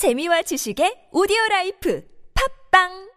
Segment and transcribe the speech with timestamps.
[0.00, 2.02] 재미와 지식의 오디오 라이프
[2.72, 3.10] 팟빵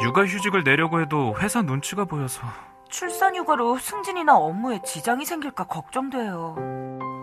[0.00, 2.42] 육아휴직을 내려고 해도 회사 눈치가 보여서
[2.88, 6.54] 출산 휴가로 승진이나 업무에 지장이 생길까 걱정돼요.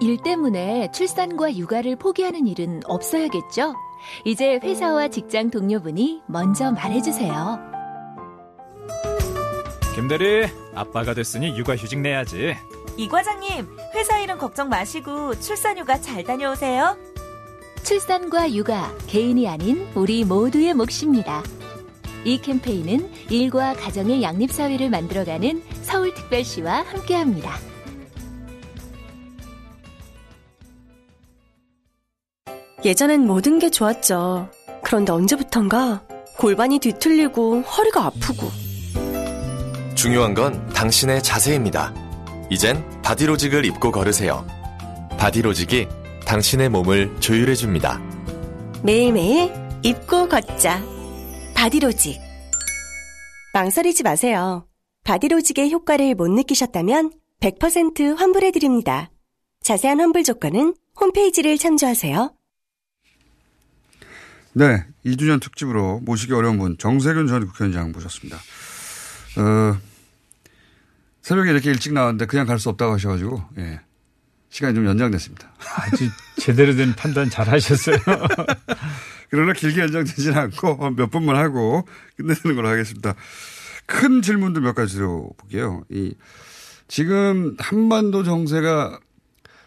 [0.01, 3.75] 일 때문에 출산과 육아를 포기하는 일은 없어야겠죠?
[4.25, 7.57] 이제 회사와 직장 동료분이 먼저 말해주세요.
[9.95, 12.57] 김대리, 아빠가 됐으니 육아휴직 내야지.
[12.97, 17.14] 이 과장님, 회사 일은 걱정 마시고 출산휴가 잘 다녀오세요.
[17.85, 21.43] 출산과 육아, 개인이 아닌 우리 모두의 몫입니다.
[22.23, 27.55] 이 캠페인은 일과 가정의 양립사회를 만들어가는 서울특별시와 함께합니다.
[32.83, 34.49] 예전엔 모든 게 좋았죠.
[34.83, 36.07] 그런데 언제부턴가
[36.39, 38.49] 골반이 뒤틀리고 허리가 아프고.
[39.93, 41.93] 중요한 건 당신의 자세입니다.
[42.49, 44.43] 이젠 바디로직을 입고 걸으세요.
[45.19, 45.87] 바디로직이
[46.25, 48.01] 당신의 몸을 조율해줍니다.
[48.83, 49.51] 매일매일
[49.83, 50.83] 입고 걷자.
[51.55, 52.19] 바디로직.
[53.53, 54.67] 망설이지 마세요.
[55.03, 59.11] 바디로직의 효과를 못 느끼셨다면 100% 환불해드립니다.
[59.61, 62.33] 자세한 환불 조건은 홈페이지를 참조하세요.
[64.53, 68.37] 네, 2주년 특집으로 모시기 어려운 분 정세균 전 국회의장 모셨습니다.
[69.37, 69.77] 어,
[71.21, 73.81] 새벽에 이렇게 일찍 나왔는데 그냥 갈 수 없다고 하셔가지고 예,
[74.55, 75.51] 시간이 좀 연장됐습니다.
[75.75, 77.97] 아주 제대로 된 판단 잘 하셨어요.
[79.29, 83.15] 그러나 길게 연장되지는 않고 몇 분만 하고 끝내는 걸로 하겠습니다.
[83.85, 85.83] 큰 질문들 몇 가지 드려볼게요.
[85.89, 86.15] 이
[86.87, 89.01] 지금 한반도 정세가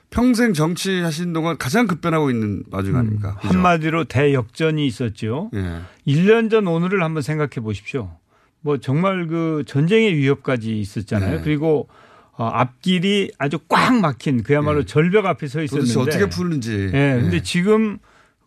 [0.09, 3.39] 평생 정치하신 동안 가장 급변하고 있는 와중 아닙니까?
[3.45, 5.51] 음, 한마디로 대역전이 있었죠.
[5.53, 5.83] 예.
[6.07, 8.17] 1년 전 오늘을 한번 생각해 보십시오.
[8.63, 11.37] 뭐 정말 그 전쟁의 위협까지 있었잖아요.
[11.37, 11.43] 네.
[11.45, 11.91] 그리고
[12.39, 14.87] 어, 앞길이 아주 꽉 막힌 그야말로 네.
[14.87, 16.91] 절벽 앞에 서 도대체 있었는데 어떻게 푸는지.
[16.95, 17.19] 예.
[17.21, 17.43] 근데 예.
[17.43, 17.99] 지금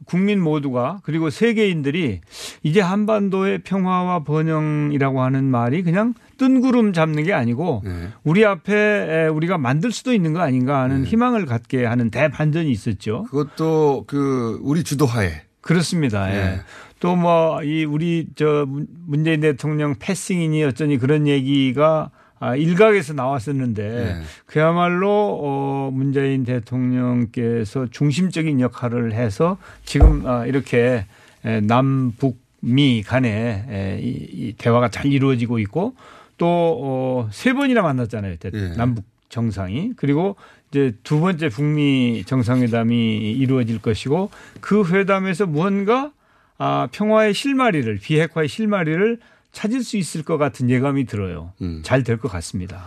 [0.06, 2.22] 국민 모두가 그리고 세계인들이
[2.64, 8.10] 이제 한반도의 평화와 번영이라고 하는 말이 그냥 뜬구름 잡는 게 아니고 예.
[8.24, 11.10] 우리 앞에 에, 우리가 만들 수도 있는 거 아닌가 하는 네.
[11.10, 13.24] 희망을 갖게 하는 대반전이 있었죠.
[13.30, 15.42] 그것도 그 우리 주도하에.
[15.60, 16.32] 그렇습니다.
[16.34, 16.36] 예.
[16.38, 16.62] 예.
[17.02, 22.10] 또뭐 이 우리 저 문- 문재인 대통령 패싱이니 어쩌니 그런 얘기가
[22.42, 24.22] 아, 일각에서 나왔었는데 예.
[24.48, 31.06] 그야말로 어 문재인 대통령께서 중심적인 역할을 해서 지금 아, 이렇게
[31.46, 34.08] 에, 남북 미 간에 에, 이,
[34.50, 35.94] 이 대화가 잘 이루어지고 있고
[36.38, 38.38] 또세 번이나 만났잖아요.
[38.38, 38.70] 대- 예.
[38.76, 40.36] 남북 정상이 그리고
[40.72, 44.32] 이제 두 번째 북미 정상회담이 이루어질 것이고
[44.62, 46.12] 그 회담에서 무언가
[46.58, 49.20] 아, 평화의 실마리를 비핵화의 실마리를
[49.52, 51.54] 찾을 수 있을 것 같은 예감이 들어요.
[51.62, 51.82] 음.
[51.84, 52.86] 잘될 것 같습니다.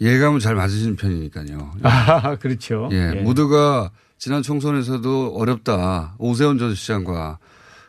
[0.00, 1.72] 예감은 잘 맞으시는 편이니까요.
[1.82, 2.88] 아, 그렇죠.
[2.92, 3.20] 예, 예.
[3.22, 6.14] 모두가 지난 총선에서도 어렵다.
[6.18, 7.38] 오세훈 전 시장과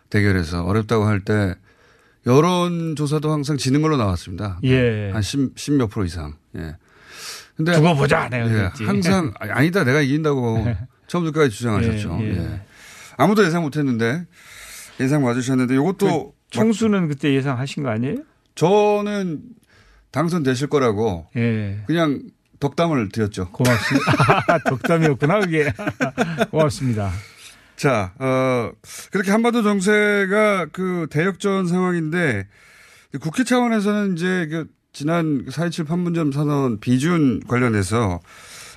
[0.09, 1.56] 대결해서 어렵다고 할 때
[2.25, 4.59] 여론조사도 항상 지는 걸로 나왔습니다.
[4.63, 5.11] 예.
[5.11, 6.35] 한 10, 10몇 프로 이상.
[6.57, 6.75] 예.
[7.56, 8.27] 근데 두고 보자.
[8.29, 8.85] 내가 예.
[8.85, 10.66] 항상 아니, 아니다 내가 이긴다고
[11.07, 12.17] 처음부터까지 주장하셨죠.
[12.22, 12.38] 예, 예.
[12.38, 12.61] 예.
[13.17, 14.25] 아무도 예상 못 했는데
[15.00, 18.18] 예상 맞으셨는데 이것도 총수는 그때 예상하신 거 아니에요?
[18.56, 19.41] 저는
[20.12, 21.81] 당선되실 거라고 예.
[21.85, 22.22] 그냥
[22.59, 23.50] 덕담을 드렸죠.
[23.52, 24.57] 고맙습니다.
[24.66, 25.72] 덕담이었구나, 그게.
[26.50, 27.12] 고맙습니다.
[27.75, 28.72] 자, 어,
[29.12, 32.47] 그렇게 한반도 정세가 그 대역전 상황인데
[33.22, 38.19] 국회 차원에서는 이제 그 지난 4.27 판문점 선언 비준 관련해서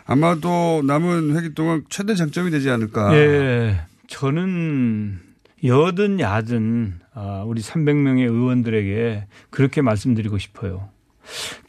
[0.05, 3.15] 아마도 남은 회기 동안 최대 장점이 되지 않을까.
[3.17, 3.81] 예.
[4.09, 5.19] 저는
[5.65, 7.10] 여든 야든 아,
[7.47, 10.89] 우리 300명의 의원들에게 그렇게 말씀드리고 싶어요.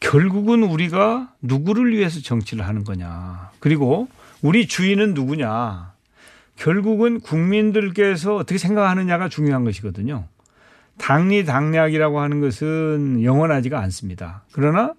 [0.00, 3.50] 결국은 우리가 누구를 위해서 정치를 하는 거냐.
[3.60, 4.08] 그리고
[4.40, 5.92] 우리 주인은 누구냐.
[6.56, 10.26] 결국은 국민들께서 어떻게 생각하느냐가 중요한 것이거든요.
[10.98, 14.44] 당리 당략이라고 하는 것은 영원하지가 않습니다.
[14.52, 14.94] 그러나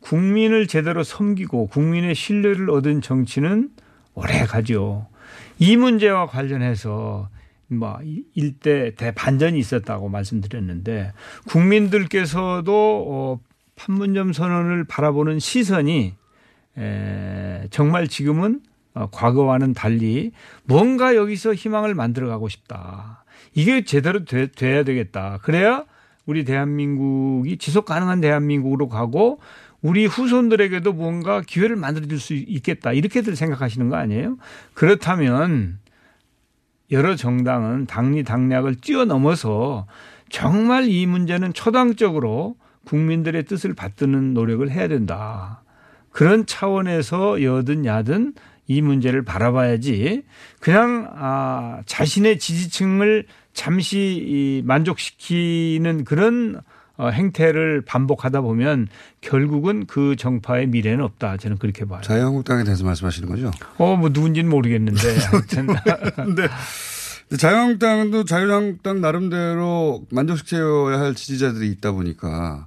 [0.00, 3.70] 국민을 제대로 섬기고 국민의 신뢰를 얻은 정치는
[4.14, 5.06] 오래 가죠.
[5.58, 7.28] 이 문제와 관련해서
[7.78, 7.98] 뭐
[8.34, 11.12] 일대 대반전이 있었다고 말씀드렸는데
[11.48, 13.40] 국민들께서도 어
[13.76, 16.14] 판문점 선언을 바라보는 시선이
[16.78, 18.60] 에 정말 지금은
[18.94, 20.32] 어, 과거와는 달리
[20.64, 23.24] 뭔가 여기서 희망을 만들어 가고 싶다.
[23.54, 25.38] 이게 제대로 돼, 돼야 되겠다.
[25.42, 25.84] 그래야
[26.26, 29.40] 우리 대한민국이 지속 가능한 대한민국으로 가고
[29.82, 32.92] 우리 후손들에게도 뭔가 기회를 만들어 줄 수 있겠다.
[32.92, 34.36] 이렇게들 생각하시는 거 아니에요?
[34.74, 35.78] 그렇다면
[36.92, 39.86] 여러 정당은 당리 당략을 뛰어넘어서
[40.28, 45.62] 정말 이 문제는 초당적으로 국민들의 뜻을 받드는 노력을 해야 된다.
[46.10, 48.34] 그런 차원에서 여든 야든
[48.66, 50.22] 이 문제를 바라봐야지
[50.60, 56.60] 그냥 아 자신의 지지층을 잠시 이 만족시키는 그런
[56.96, 58.88] 어, 행태를 반복하다 보면
[59.20, 61.36] 결국은 그 정파의 미래는 없다.
[61.38, 62.00] 저는 그렇게 봐요.
[62.02, 63.50] 자유한국당에 대해서 말씀하시는 거죠?
[63.78, 65.16] 어, 뭐 누군지는 모르겠는데.
[65.18, 65.66] 하여튼
[66.16, 66.48] 근데
[67.36, 72.66] 자유한국당도 자유한국당 나름대로 만족시켜야 할 지지자들이 있다 보니까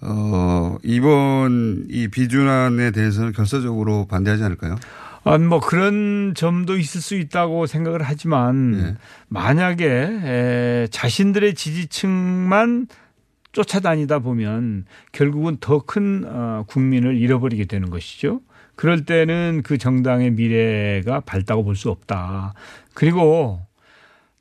[0.00, 4.76] 어, 이번 이 비준안에 대해서는 결사적으로 반대하지 않을까요?
[5.22, 8.96] 아, 뭐 그런 점도 있을 수 있다고 생각을 하지만 네.
[9.28, 12.86] 만약에 에, 자신들의 지지층만
[13.52, 18.40] 쫓아다니다 보면 결국은 더큰 어, 국민을 잃어버리게 되는 것이죠.
[18.76, 22.54] 그럴 때는 그 정당의 미래가 밝다고 볼 수 없다.
[22.94, 23.60] 그리고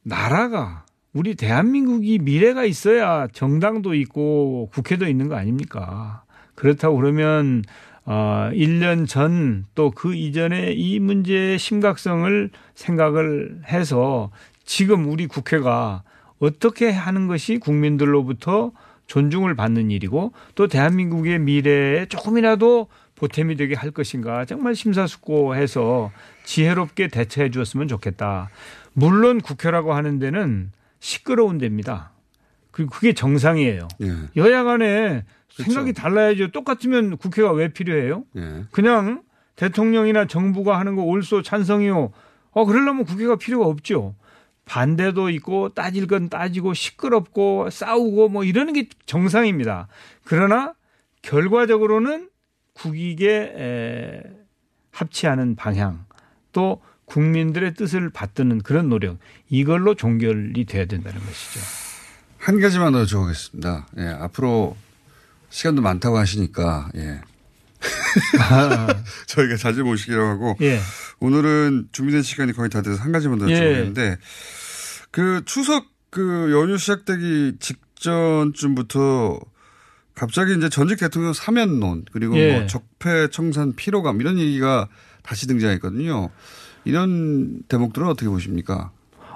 [0.04, 6.24] 나라가 우리 대한민국이 미래가 있어야 정당도 있고 국회도 있는 거 아닙니까?
[6.56, 7.64] 그렇다고 그러면
[8.06, 14.32] 어 1년 전 또 그 이전에 이 문제의 심각성을 생각을 해서
[14.66, 16.04] 지금 우리 국회가
[16.40, 18.72] 어떻게 하는 것이 국민들로부터
[19.10, 26.12] 존중을 받는 일이고 또 대한민국의 미래에 조금이라도 보탬이 되게 할 것인가 정말 심사숙고해서
[26.46, 28.50] 지혜롭게 대처해 주었으면 좋겠다.
[28.94, 32.12] 물론 국회라고 하는 데는 시끄러운 데입니다.
[32.72, 33.88] 그리고 그게 정상이에요.
[34.04, 34.14] 예.
[34.38, 36.02] 여야 간에 생각이 그렇죠.
[36.02, 36.52] 달라야죠.
[36.52, 38.24] 똑같으면 국회가 왜 필요해요?
[38.38, 38.66] 예.
[38.70, 39.24] 그냥
[39.56, 42.12] 대통령이나 정부가 하는 거 옳소 찬성이요.
[42.52, 44.16] 어, 그러려면 국회가 필요가 없죠.
[44.70, 49.88] 반대도 있고 따질 건 따지고 시끄럽고 싸우고 뭐 이러는 게 정상입니다.
[50.24, 50.76] 그러나
[51.24, 52.30] 결과적으로는
[52.74, 54.22] 국익에 에,
[54.92, 56.06] 합치하는 방향
[56.54, 59.18] 또 국민들의 뜻을 받드는 그런 노력
[59.50, 61.60] 이걸로 종결이 돼야 된다는 것이죠.
[62.38, 63.86] 한 가지만 더 여쭤보겠습니다.
[63.98, 64.78] 예, 앞으로
[65.50, 67.22] 시간도 많다고 하시니까, 예.
[69.28, 70.80] 저희가 자주 모시기로 하고, 예.
[71.20, 73.54] 오늘은 준비된 시간이 거의 다 돼서 한 가지만 더 예.
[73.54, 74.18] 여쭤보겠는데,
[75.12, 79.40] 그 추석 그 연휴 시작되기 직전쯤부터
[80.16, 82.58] 갑자기 이제 전직 대통령 사면론, 그리고 예.
[82.58, 84.88] 뭐 적폐 청산 피로감 이런 얘기가
[85.24, 86.30] 다시 등장했거든요.
[86.86, 88.92] 이런 대목들은 어떻게 보십니까?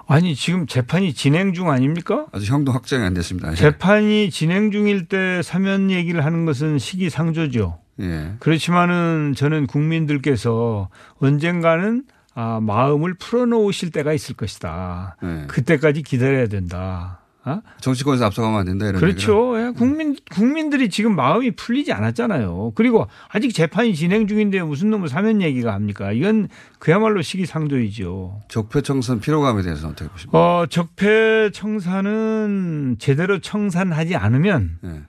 [0.08, 2.26] 아니 지금 재판이 진행 중 아닙니까?
[2.32, 3.52] 아직 형도 확정이 안 됐습니다.
[3.52, 3.56] 예.
[3.56, 7.80] 재판이 진행 중일 때 사면 얘기를 하는 것은 시기상조죠.
[8.00, 8.34] 예.
[8.40, 12.04] 그렇지만은 저는 국민들께서 언젠가는
[12.36, 15.18] 아, 마음을 풀어놓으실 때가 있을 것이다.
[15.24, 15.46] 예.
[15.48, 17.20] 그때까지 기다려야 된다.
[17.46, 17.62] 어?
[17.82, 19.60] 정치권에서 앞서가면 안 된다 이런 그렇죠.
[19.60, 22.72] 예, 국민 국민들이 지금 마음이 풀리지 않았잖아요.
[22.74, 26.14] 그리고 아직 재판이 진행 중인데 무슨 놈의 사면 얘기가 합니까?
[26.14, 26.48] 이건
[26.80, 28.44] 그야말로 시기상조이죠.
[28.48, 30.38] 적폐 청산 피로감에 대해서는 어떻게 보십니까?
[30.40, 35.02] 어, 적폐 청산은 제대로 청산하지 않으면 예.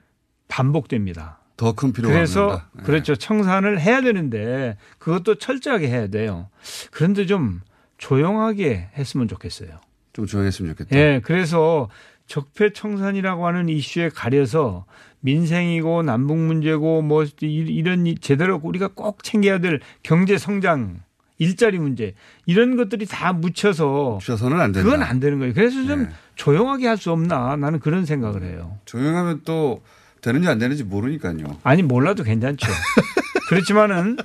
[0.49, 1.39] 반복됩니다.
[1.57, 2.61] 더큰 피로감이 그래서.
[2.79, 2.83] 예.
[2.83, 3.15] 그렇죠.
[3.15, 6.49] 청산을 해야 되는데 그것도 철저하게 해야 돼요.
[6.91, 7.61] 그런데 좀
[7.97, 9.69] 조용하게 했으면 좋겠어요.
[10.13, 10.95] 좀 조용했으면 좋겠다.
[10.97, 11.21] 예.
[11.23, 11.89] 그래서
[12.27, 14.85] 적폐 청산이라고 하는 이슈에 가려서
[15.21, 21.01] 민생이고 남북 문제고 뭐 이- 이런 이- 제대로 우리가 꼭 챙겨야 될 경제 성장
[21.37, 22.13] 일자리 문제
[22.45, 24.83] 이런 것들이 다 묻혀서 주셔서는 안 된다.
[24.89, 25.53] 그건 안 되는 거예요.
[25.53, 26.09] 그래서 좀 네.
[26.35, 28.77] 조용하게 할 수 없나 나는 그런 생각을 해요.
[28.85, 29.81] 조용하면 또
[30.25, 31.57] 되는지 안 되는지 모르니까요.
[31.63, 32.67] 아니 몰라도 괜찮죠.
[33.47, 34.17] 그렇지만은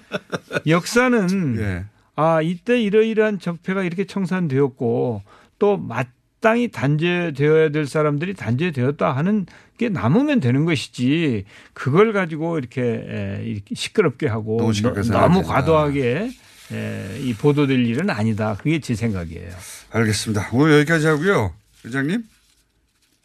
[0.66, 1.84] 역사는 예.
[2.16, 5.22] 아 이때 이러이러한 적폐가 이렇게 청산되었고
[5.58, 9.44] 또 마땅히 단죄되어야 될 사람들이 단죄되었다 하는
[9.76, 15.42] 게 남으면 되는 것이지 그걸 가지고 이렇게, 시끄럽게 하고 너무 너무 않는다.
[15.42, 16.30] 과도하게
[16.72, 18.56] 에, 이 보도될 일은 아니다.
[18.56, 19.50] 그게 제 생각이에요.
[19.90, 20.48] 알겠습니다.
[20.52, 21.52] 오늘 여기까지 하고요.
[21.84, 22.22] 의장님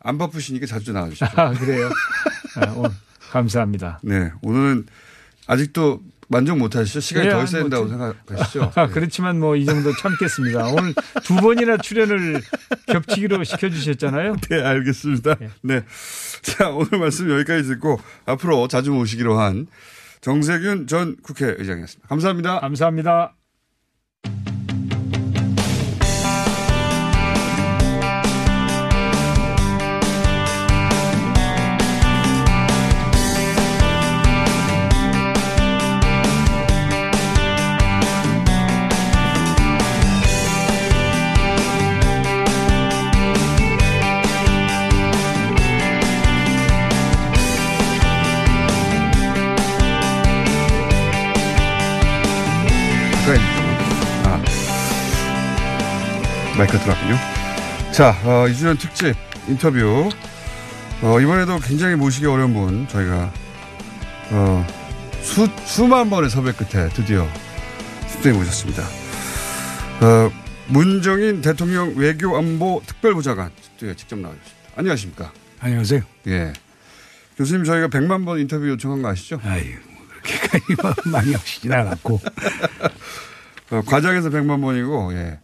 [0.05, 1.25] 안 바쁘시니까 자주 나와주시죠.
[1.35, 1.89] 아 그래요.
[2.57, 2.91] 아, 오늘
[3.31, 3.99] 감사합니다.
[4.03, 4.85] 네, 오늘은
[5.47, 6.99] 아직도 만족 못 하시죠?
[7.01, 8.71] 시간이 예, 더 아니, 있어야 된다고 뭐 생각하시죠?
[8.75, 10.67] 아, 그렇지만 뭐 이 정도 참겠습니다.
[10.69, 10.93] 오늘
[11.23, 12.41] 두 번이나 출연을
[12.87, 14.35] 겹치기로 시켜주셨잖아요.
[14.49, 15.35] 네, 알겠습니다.
[15.61, 15.83] 네.
[16.41, 19.67] 자, 오늘 말씀 여기까지 듣고 앞으로 자주 모시기로 한
[20.21, 22.07] 정세균 전 국회의장이었습니다.
[22.07, 22.59] 감사합니다.
[22.59, 23.33] 감사합니다.
[53.25, 53.39] 그래.
[54.25, 54.39] 아.
[56.55, 57.15] 마이크 들어왔군요.
[57.91, 59.15] 자, 어, 2주년 특집
[59.47, 60.09] 인터뷰.
[61.01, 63.33] 어, 이번에도 굉장히 모시기 어려운 분, 저희가,
[64.29, 64.67] 어,
[65.21, 67.27] 수, 수만 번의 섭외 끝에 드디어
[68.01, 68.83] 특수대 모셨습니다.
[70.01, 70.31] 어,
[70.67, 74.69] 문정인 대통령 외교안보 특별보좌관 직접 나와주셨습니다.
[74.75, 75.33] 안녕하십니까?
[75.61, 76.01] 안녕하세요.
[76.27, 76.53] 예.
[77.37, 79.39] 교수님 저희가 100만 번 인터뷰 요청한 거 아시죠?
[79.43, 79.77] 아유,
[80.25, 81.35] 뭐 그렇게까지 많이
[81.73, 82.19] 않았고.
[83.71, 85.39] 어, 과장에서 100만 번이고, 예.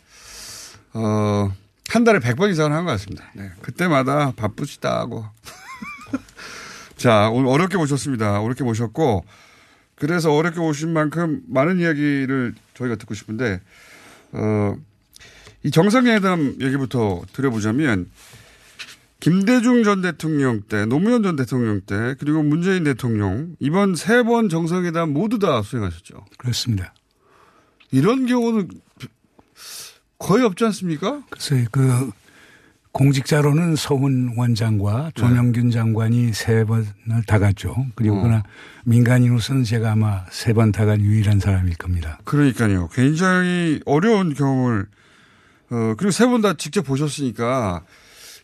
[0.94, 1.52] 어,
[1.90, 3.26] 한 달에 100번 이상을 한 것 같습니다.
[3.34, 3.50] 네.
[3.62, 5.26] 그때마다 바쁘시다 하고.
[6.98, 8.42] 자, 오늘 어렵게 모셨습니다.
[8.42, 9.26] 어렵게 모셨고,
[9.96, 13.60] 그래서 어렵게 오신 만큼 많은 이야기를 저희가 듣고 싶은데,
[14.34, 14.76] 어,
[15.64, 18.10] 이 정상회담 얘기부터 드려보자면,
[19.22, 25.14] 김대중 전 대통령 때, 노무현 전 대통령 때, 그리고 문재인 대통령, 이번 세 번 정상회담
[25.14, 26.26] 모두 다 수행하셨죠.
[26.38, 26.94] 그렇습니다.
[27.92, 28.68] 이런 경우는
[30.18, 31.22] 거의 없지 않습니까?
[31.30, 32.12] 글쎄, 그,
[32.94, 35.72] 공직자로는 서훈 원장과 조명균 네.
[35.72, 36.86] 장관이 세 번을
[37.26, 37.74] 다 갔죠.
[37.96, 38.22] 그리고 어.
[38.22, 38.44] 그러나
[38.84, 42.20] 민간인으로서는 제가 아마 세 번 다 간 유일한 사람일 겁니다.
[42.26, 42.90] 그러니까요.
[42.90, 44.88] 굉장히 어려운 경험을,
[45.70, 47.86] 어, 그리고 세 번 다 직접 보셨으니까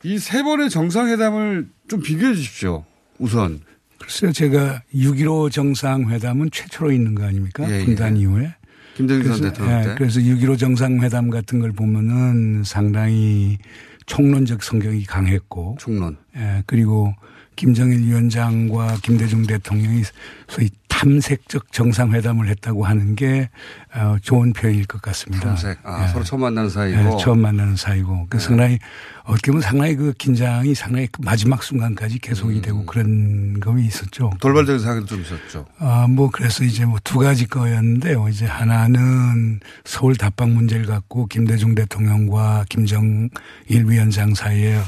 [0.03, 2.85] 이 세 번의 정상회담을 좀 비교해 주십시오.
[3.17, 3.61] 우선.
[3.99, 7.69] 글쎄요, 제가 6.15 정상회담은 최초로 있는 거 아닙니까?
[7.69, 7.85] 예, 예.
[7.85, 8.53] 분단 이후에.
[8.95, 9.95] 김대중 전 그래서, 대통령 예, 때.
[9.97, 13.57] 그래서 6.15 정상회담 같은 걸 보면은 상당히
[14.05, 15.77] 총론적 성격이 강했고.
[15.79, 16.17] 총론.
[16.35, 17.13] 예, 그리고
[17.55, 20.03] 김정일 위원장과 김대중 대통령이
[20.47, 23.49] 소위 탐색적 정상회담을 했다고 하는 게
[23.93, 25.49] 어, 좋은 표현일 것 같습니다.
[25.49, 25.77] 탐색.
[25.83, 26.07] 아, 예.
[26.07, 26.97] 서로 처음 만나는 사이고.
[26.97, 28.25] 예, 처음 만나는 사이고.
[28.29, 28.43] 그 네.
[28.43, 28.79] 상당히
[29.23, 34.31] 어떻게 보면 상당히 그 긴장이 상당히 그 마지막 순간까지 계속이 되고 그런 점이 있었죠.
[34.33, 34.37] 음.
[34.39, 35.65] 돌발적인 사항도 좀 있었죠.
[35.77, 38.27] 아, 뭐 그래서 이제 뭐 두 가지 거였는데요.
[38.29, 43.29] 이제 하나는 서울 답방 문제를 갖고 김대중 대통령과 김정일
[43.69, 44.79] 위원장 사이에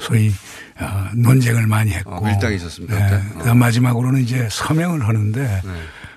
[0.00, 0.32] 소위
[0.80, 2.14] 어, 논쟁을 많이 했고.
[2.14, 3.22] 아, 밀당이 있었습니다, 네.
[3.38, 5.60] 그다음 마지막으로는 이제 서명을 하는데 네.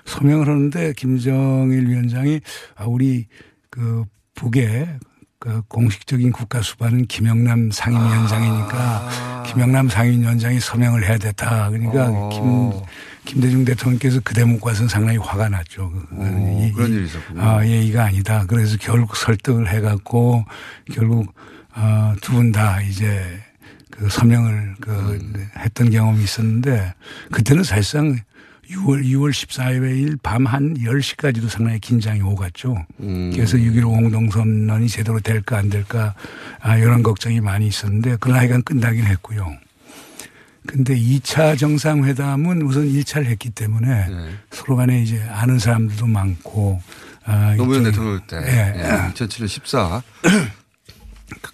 [0.04, 2.40] 서명을 하는데 김정일 위원장이
[2.76, 3.26] 아, 우리
[3.70, 4.04] 그
[4.34, 4.98] 북의
[5.38, 9.42] 그 공식적인 국가 수반은 김영남 상임위원장이니까 아.
[9.46, 11.68] 김영남 상임위원장이 서명을 해야 됐다.
[11.70, 12.28] 그러니까 어.
[12.32, 12.82] 김
[13.24, 15.90] 김대중 대통령께서 그 대목과는 상당히 화가 났죠.
[15.90, 17.40] 그- 어, 이- 그런 이- 일이 있었군요.
[17.40, 18.44] 아, 예, 이가 아니다.
[18.48, 20.44] 그래서 결국 설득을 해갖고
[20.92, 21.32] 결국
[21.74, 23.40] 어, 두 분 다 이제
[24.02, 25.46] 그 서명을 그 음.
[25.56, 26.92] 했던 경험이 있었는데
[27.30, 28.18] 그때는 사실상
[28.68, 32.84] 6월 6월 14일 밤 한 10시까지도 상당히 긴장이 오갔죠.
[33.00, 33.30] 음.
[33.32, 36.14] 그래서 6.15 공동선언이 제대로 될까 안 될까
[36.60, 39.52] 아, 이런 걱정이 많이 있었는데 그러나 하여간 끝나긴 했고요.
[40.66, 44.30] 근데 2차 정상회담은 우선 1차를 했기 때문에 네.
[44.50, 46.80] 서로 간에 이제 아는 사람들도 많고
[47.24, 48.36] 아, 노무현 대통령 때.
[48.38, 48.74] 예.
[48.78, 49.12] 예.
[49.12, 50.02] 2007년 14.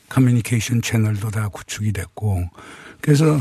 [0.09, 2.49] 커뮤니케이션 채널도 다 구축이 됐고
[3.01, 3.41] 그래서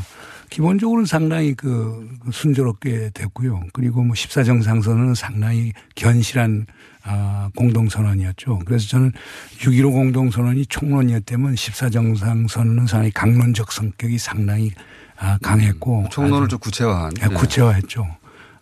[0.50, 3.64] 기본적으로는 상당히 그 순조롭게 됐고요.
[3.74, 6.66] 그리고 뭐 14정상선언은 상당히 견실한
[7.04, 8.60] 아, 공동선언이었죠.
[8.66, 9.14] 그래서 저는
[9.60, 14.72] 6.15 공동선언이 총론이었다면 14정상선언은 상당히 강론적 성격이 상당히
[15.18, 16.08] 아, 강했고.
[16.12, 17.12] 총론을 아주 좀 구체화한.
[17.24, 18.06] 예, 구체화했죠.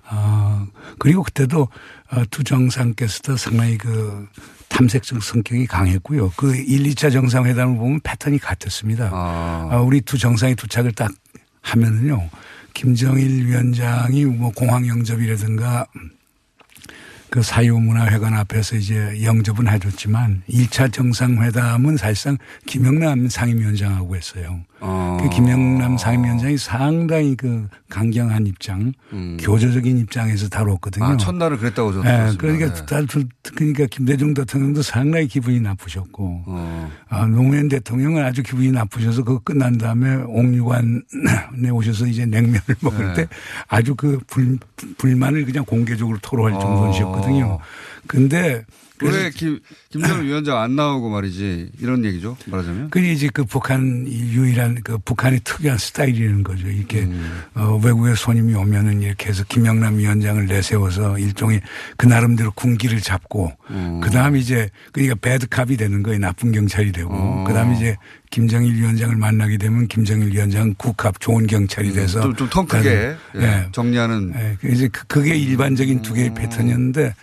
[0.08, 0.68] 아,
[1.00, 1.68] 그리고 그때도
[2.12, 4.28] 어, 두 정상께서도 상당히 그
[4.76, 6.34] 탐색적 성격이 강했고요.
[6.36, 9.10] 그 1, 2차 정상회담을 보면 패턴이 같았습니다.
[9.14, 9.70] 아.
[9.72, 11.12] 아, 우리 두 정상이 도착을 딱
[11.62, 12.30] 하면은요.
[12.74, 15.88] 김정일 위원장이 뭐 공항 영접이라든가
[17.30, 24.62] 그 사유문화회관 앞에서 이제 영접은 해줬지만 1차 정상회담은 사실상 김영남 상임위원장하고 했어요.
[24.82, 25.18] 어.
[25.22, 28.92] 그 김영남 상임위원장이 상당히 그 강경한 입장,
[29.40, 31.06] 교조적인 입장에서 다뤘거든요.
[31.06, 31.12] 음.
[31.12, 32.42] 아, 첫날을 그랬다고 저도 네, 들었습니다.
[32.42, 33.24] 그러니까, 네.
[33.56, 36.92] 그러니까 김대중 대통령도 상당히 기분이 나쁘셨고, 어.
[37.10, 43.14] 아, 노무현 대통령은 아주 기분이 나쁘셔서 그거 끝난 다음에 옥류관에 오셔서 이제 냉면을 먹을 네.
[43.14, 43.28] 때
[43.68, 44.60] 아주 그 불,
[44.98, 47.60] 불만을 그냥 공개적으로 토로할 정도셨 거든요.
[48.08, 48.64] 근데
[49.02, 49.60] 왜 김,
[49.90, 55.42] 김정일 위원장 안 나오고 말이지 이런 얘기죠 말하자면 그게 이제 그 북한 유일한 그 북한의
[55.44, 56.68] 특이한 스타일이라는 거죠.
[56.70, 57.06] 이렇게
[57.56, 61.60] 어, 외국의 손님이 오면은 이렇게 해서 김영남 위원장을 내세워서 일종의
[61.98, 63.52] 그 나름대로 군기를 잡고
[64.02, 66.20] 그 다음에 이제 그러니까 배드캅이 되는 거예요.
[66.20, 67.44] 나쁜 경찰이 되고 어.
[67.46, 67.98] 그 다음에 이제
[68.32, 73.18] 김정일 위원장을 만나게 되면 김정일 위원장은 국합 좋은 경찰이 돼서 좀, 좀통 크게 예.
[73.42, 77.14] 예, 정리하는 예, 그 이제 그- 그게 일반적인 두 개의 패턴이었는데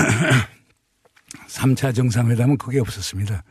[1.48, 3.42] 3차 정상회담은 그게 없었습니다.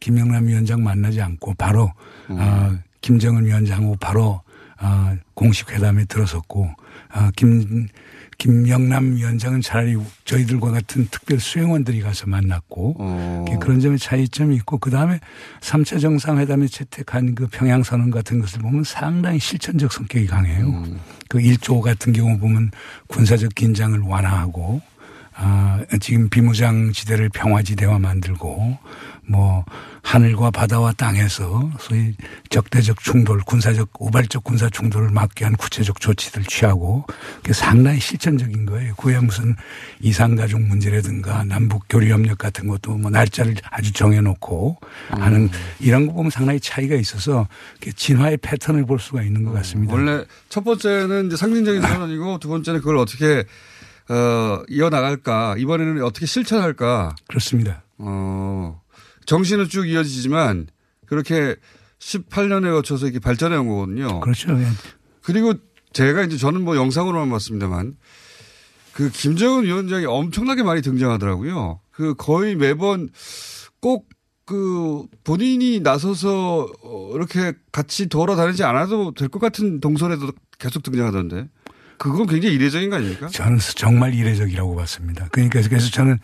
[0.00, 1.92] 김영남 위원장 만나지 않고 바로
[2.28, 4.42] 어, 김정은 위원장하고 바로
[4.80, 6.64] 어, 공식 회담에 들어섰고
[7.14, 7.86] 어, 김
[8.38, 13.44] 김영남 위원장은 차라리 저희들과 같은 특별 수행원들이 가서 만났고 어.
[13.60, 15.20] 그런 점에 차이점이 있고 그 다음에
[15.60, 20.84] 3차 정상회담에 채택한 그 평양선언 같은 것을 보면 상당히 실천적 성격이 강해요.
[21.28, 22.72] 그 1조 같은 경우 보면
[23.06, 24.80] 군사적 긴장을 완화하고
[25.44, 28.78] 아, 지금 비무장 지대를 평화지대화 만들고
[29.26, 29.64] 뭐
[30.02, 32.14] 하늘과 바다와 땅에서 소위
[32.50, 37.04] 적대적 충돌, 군사적 우발적 군사 충돌을 막기 위한 구체적 조치들 취하고
[37.36, 38.94] 그게 상당히 실천적인 거예요.
[38.96, 39.54] 그에 무슨
[40.00, 44.78] 이상가족 문제라든가 남북 교류 협력 같은 것도 뭐 날짜를 아주 정해놓고
[45.10, 47.48] 하는 이런 거 보면 상당히 차이가 있어서
[47.94, 49.94] 진화의 패턴을 볼 수가 있는 것 같습니다.
[49.94, 53.44] 원래 첫 번째는 이제 상징적인 선언이고 두 번째는 그걸 어떻게
[54.08, 57.84] 어, 이어나갈까 이번에는 어떻게 실천할까 그렇습니다.
[57.98, 58.80] 어,
[59.26, 60.66] 정신은 쭉 이어지지만
[61.06, 61.56] 그렇게
[61.98, 64.20] 18년에 거쳐서 이렇게 발전해 온 거거든요.
[64.20, 64.52] 그렇죠.
[64.60, 64.66] 예.
[65.22, 65.54] 그리고
[65.92, 67.96] 제가 이제 저는 뭐 영상으로만 봤습니다만
[68.92, 71.80] 그 김정은 위원장이 엄청나게 많이 등장하더라고요.
[71.90, 73.08] 그 거의 매번
[73.80, 74.08] 꼭
[74.44, 81.48] 그 본인이 나서서 어, 이렇게 같이 돌아다니지 않아도 될 것 같은 동선에도 계속 등장하던데
[82.02, 83.28] 그건 굉장히 이례적인 거 아닙니까?
[83.28, 85.28] 저는 정말 이례적이라고 봤습니다.
[85.30, 86.18] 그러니까 그래서 저는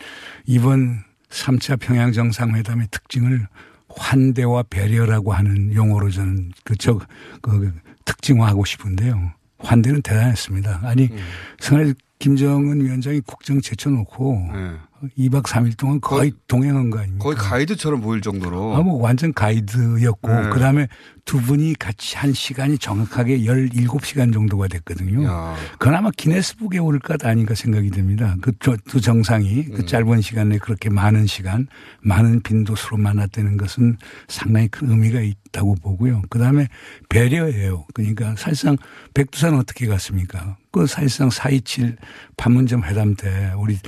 [0.44, 3.46] 이번 3차 평양 정상회담의 특징을
[3.88, 6.98] 환대와 배려라고 하는 용어로 저는 그저
[7.42, 7.72] 그
[8.04, 9.32] 특징화하고 싶은데요.
[9.60, 10.80] 환대는 대단했습니다.
[10.82, 11.18] 아니 음.
[11.60, 14.72] 생활 김정은 위원장이 국정 제쳐놓고 네.
[15.18, 17.22] 2박 3일 동안 거의 동행한 거 아닙니까?
[17.24, 18.74] 거의 가이드처럼 보일 정도로.
[18.76, 20.50] 아, 뭐 완전 가이드였고 네.
[20.50, 20.88] 그 다음에
[21.24, 25.24] 두 분이 같이 한 시간이 정확하게 17시간 정도가 됐거든요.
[25.26, 25.54] 야.
[25.78, 28.36] 그나마 기네스북에 오를 것 아닌가 생각이 듭니다.
[28.40, 28.52] 그
[28.88, 29.74] 두 정상이 음.
[29.74, 31.68] 그 짧은 시간에 그렇게 많은 시간,
[32.00, 33.96] 많은 빈도수로 만났다는 것은
[34.28, 36.22] 상당히 큰 의미가 있다고 보고요.
[36.30, 36.68] 그 다음에
[37.08, 37.86] 배려예요.
[37.94, 38.76] 그러니까 사실상
[39.14, 40.56] 백두산 어떻게 갔습니까?
[40.72, 41.96] 그 사실상 4.27
[42.36, 43.78] 판문점 회담 때 우리 아,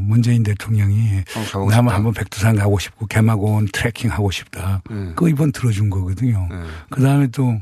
[0.00, 1.22] 문재인 대통령이
[1.70, 1.94] 나만 싶다.
[1.94, 4.82] 한번 백두산 가고 싶고 개마고원 트레킹 하고 싶다.
[4.90, 4.96] 네.
[5.10, 6.48] 그거 이번 들어준 거거든요.
[6.90, 7.60] 그 다음에 또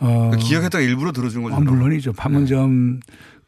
[0.00, 1.54] 어, 기억했다가 일부러 들어준 거죠.
[1.54, 2.12] 아, 물론이죠.
[2.14, 3.00] 판문점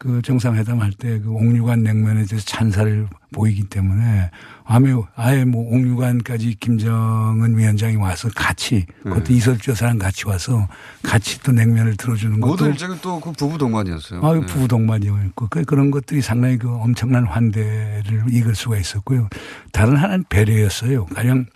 [0.04, 4.30] 그 정상회담 할 때 그 옥류관 냉면에 대해서 찬사를 보이기 때문에
[4.66, 4.84] 아예,
[5.16, 10.68] 아예 뭐 옥류관까지 김정은 위원장이 와서 같이 그것도 이설주 여사랑 같이 와서
[11.02, 14.20] 같이 또 냉면을 들어주는 것도 모든 일정이 또 그 부부 동반이었어요.
[14.22, 14.40] 아, 네.
[14.44, 19.28] 부부 동반이었고 그- 그런 것들이 상당히 그 엄청난 환대를 이끌 수가 있었고요.
[19.72, 21.06] 다른 하나는 배려였어요.
[21.06, 21.46] 가령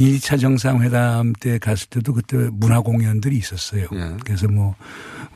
[0.00, 3.86] 2차 정상회담 때 갔을 때도 그때 문화 공연들이 있었어요.
[3.92, 4.16] 예.
[4.24, 4.74] 그래서 뭐,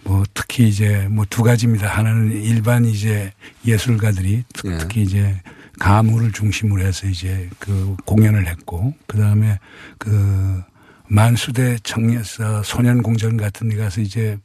[0.04, 1.86] 뭐 특히 이제 뭐 두 가지입니다.
[1.88, 3.32] 하나는 일반 이제
[3.66, 4.78] 예술가들이 특- 예.
[4.78, 5.38] 특히 이제
[5.78, 9.58] 가무를 중심으로 해서 이제 그 공연을 했고 그 다음에
[9.98, 10.62] 그
[11.08, 14.38] 만수대 청년서 소년 공전 같은 데 가서 이제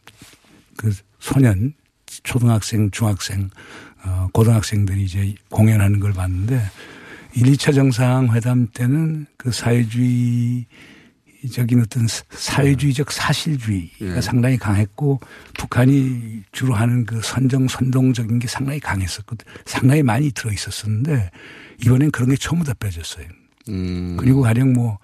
[0.76, 1.74] 그 소년
[2.24, 3.50] 초등학생, 중학생,
[4.04, 6.62] 어, 고등학생들이 이제 공연하는 걸 봤는데
[7.34, 10.66] 1, 2차 정상회담 때는 그 사회주의
[11.54, 14.22] 적인 어떤 사회주의적 사실주의가 예.
[14.22, 15.22] 상당히 강했고
[15.58, 19.48] 북한이 주로 하는 그 선정 선동적인 게 상당히 강했었거든.
[19.66, 21.32] 상당히 많이 들어 있었었는데
[21.86, 23.26] 이번엔 그런 게 전부 다 빼졌어요.
[23.70, 24.18] 음.
[24.18, 24.98] 그리고 가령 뭐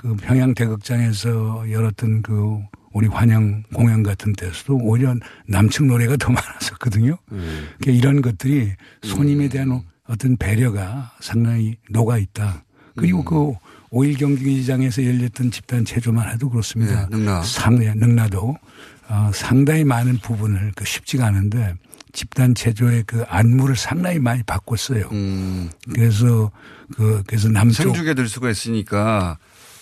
[0.00, 2.58] 그 평양 대극장에서 열었던 그
[2.94, 5.14] 우리 환영 공연 같은 데서도 오히려
[5.46, 7.18] 남측 노래가 더 많았었거든요.
[7.32, 7.68] 음.
[7.78, 12.64] 그러니까 이런 것들이 손님에 대한 어떤 배려가 상당히 녹아 있다.
[12.96, 13.24] 그리고 음.
[13.24, 17.08] 그 5일 경기장에서 열렸던 집단 체조만 해도 그렇습니다.
[17.08, 17.42] 네, 능라.
[17.42, 18.56] 상당히 능라도
[19.08, 21.74] 어, 상당히 많은 부분을 그 쉽지가 않은데
[22.12, 25.08] 집단 체조의 그 안무를 상당히 많이 바꿨어요.
[25.12, 25.70] 음.
[25.94, 26.50] 그래서
[26.96, 29.38] 그 그래서 남쪽 생중계 될 수가 있으니까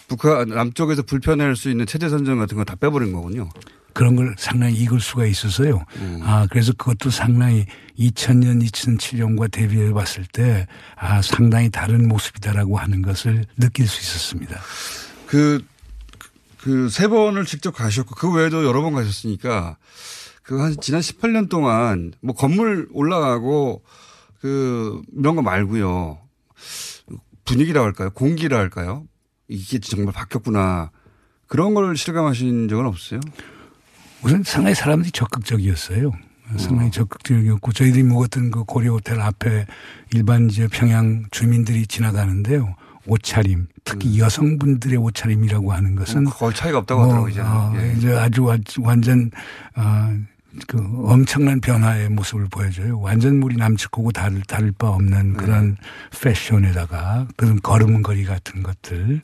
[0.08, 3.48] 북한 남쪽에서 불편할 수 있는 체제 선정 같은 거 다 빼버린 거군요.
[3.94, 5.84] 그런 걸 상당히 익을 수가 있어서요.
[6.22, 7.66] 아, 그래서 그것도 상당히
[7.98, 14.60] 2000년, 2007년과 대비해 봤을 때 아, 상당히 다른 모습이다라고 하는 것을 느낄 수 있었습니다.
[15.26, 15.64] 그,
[16.60, 19.76] 그 세 번을 직접 가셨고 그 외에도 여러 번 가셨으니까
[20.42, 23.82] 그 한 지난 18년 동안 뭐 건물 올라가고
[24.40, 26.18] 그 이런 거 말고요.
[27.44, 28.10] 분위기라 할까요?
[28.10, 29.04] 공기라 할까요?
[29.48, 30.90] 이게 정말 바뀌었구나.
[31.46, 33.20] 그런 걸 실감하신 적은 없어요?
[34.22, 36.12] 우선 상당히 사람들이 적극적이었어요.
[36.56, 39.66] 상당히 적극적이었고 저희들이 묵었던 그 고려 호텔 앞에
[40.14, 42.74] 일반 이제 평양 주민들이 지나가는데요.
[43.06, 47.30] 옷차림, 특히 여성분들의 옷차림이라고 하는 것은 거의 차이가 없다고 뭐, 하더라고요.
[47.30, 47.50] 이제는.
[47.50, 47.94] 어, 예.
[47.96, 49.30] 이제 아주 완- 완전
[49.76, 50.14] 어,
[50.66, 52.98] 그 엄청난 변화의 모습을 보여줘요.
[53.00, 55.76] 완전 우리 남측하고 다를 다를 바 없는 그런
[56.20, 59.20] 패션에다가 그런 걸음걸이 같은 것들,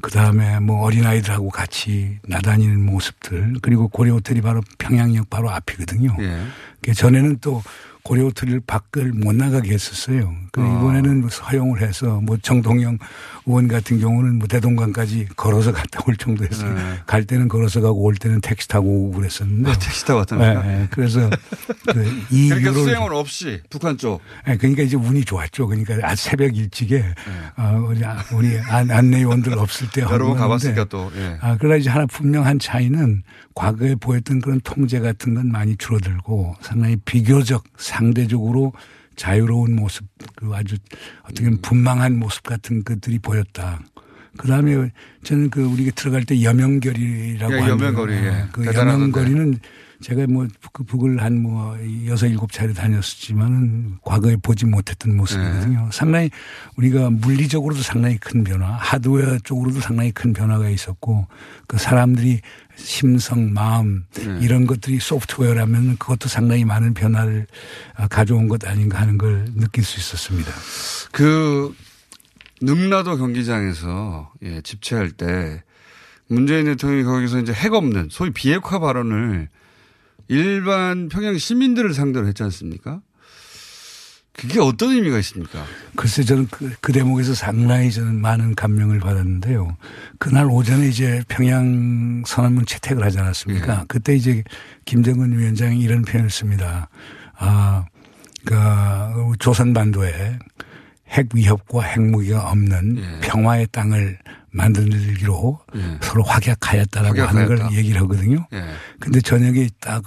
[0.00, 6.16] 그 다음에 뭐 어린 아이들하고 같이 나다니는 모습들, 그리고 고려 호텔이 바로 평양역 바로 앞이거든요.
[6.20, 6.42] 예.
[6.82, 7.62] 그 전에는 또
[8.02, 10.34] 고려호텔 밖을 못 나가게 했었어요.
[10.52, 10.64] 그 어.
[10.64, 12.98] 이번에는 뭐 허용을 해서 뭐 정동영
[13.46, 16.74] 의원 같은 경우는 뭐 대동강까지 걸어서 갔다 올 정도였어요.
[16.74, 16.80] 네.
[17.06, 19.72] 갈 때는 걸어서 가고 올 때는 택시 타고 오고 그랬었는데.
[19.78, 20.62] 택시 타고 왔답니까?
[20.62, 20.88] 네, 네.
[20.90, 21.28] 그래서
[21.92, 24.20] 그이 그러니까 유로를 수행은 없이 북한 쪽.
[24.46, 25.66] 네, 그러니까 이제 운이 좋았죠.
[25.66, 27.14] 그러니까 아 새벽 일찍에 네.
[27.56, 31.10] 어, 우리 아- 우리 안, 안내위원들 없을 때 여러 번 가봤으니까 또.
[31.16, 31.36] 예.
[31.40, 33.22] 아, 그러나 이제 하나 분명한 차이는
[33.54, 38.72] 과거에 보였던 그런 통제 같은 건 많이 줄어들고 상당히 비교적 상대적으로
[39.16, 40.76] 자유로운 모습, 그 아주
[41.24, 43.80] 어떻게 보면 분망한 모습 같은 것들이 보였다.
[44.36, 44.90] 그 다음에
[45.24, 48.44] 저는 그 우리가 들어갈 때 여명거리라고 예, 하는 여명거리, 예.
[48.52, 49.20] 그 대단하던데.
[49.20, 49.58] 여명거리는
[50.00, 55.80] 제가 뭐 그 북을 한 뭐 여섯 일곱 차례 다녔었지만은 과거에 보지 못했던 모습이거든요.
[55.80, 55.88] 네.
[55.92, 56.30] 상당히
[56.76, 61.26] 우리가 물리적으로도 상당히 큰 변화, 하드웨어 쪽으로도 상당히 큰 변화가 있었고
[61.66, 62.40] 그 사람들이
[62.76, 64.38] 심성, 마음 네.
[64.40, 67.46] 이런 것들이 소프트웨어라면 그것도 상당히 많은 변화를
[67.96, 70.52] 아, 가져온 것 아닌가 하는 걸 느낄 수 있었습니다.
[71.12, 71.74] 그
[72.60, 75.62] 능라도 경기장에서 예, 집회할 때
[76.28, 79.48] 문재인 대통령이 거기서 이제 핵 없는 소위 비핵화 발언을
[80.28, 83.00] 일반 평양 시민들을 상대로 했지 않습니까?
[84.32, 85.64] 그게 어떤 의미가 있습니까?
[85.96, 89.76] 글쎄 저는 그, 그 대목에서 상당히 저는 많은 감명을 받았는데요.
[90.18, 93.86] 그날 오전에 이제 평양 선언문 채택을 하지 않았습니까?
[93.88, 94.44] 그때 이제
[94.84, 96.88] 김정은 위원장이 이런 표현을 씁니다.
[97.36, 97.86] 아,
[98.44, 98.54] 그
[99.40, 100.38] 조선반도에
[101.10, 104.18] 핵 위협과 핵무기가 없는 평화의 땅을
[104.50, 105.98] 만들기로 예.
[106.02, 107.76] 서로 확약하였다라고 하는 걸 확약하였다.
[107.76, 108.46] 얘기를 하거든요.
[108.52, 108.64] 예.
[108.98, 110.02] 근데 저녁에 딱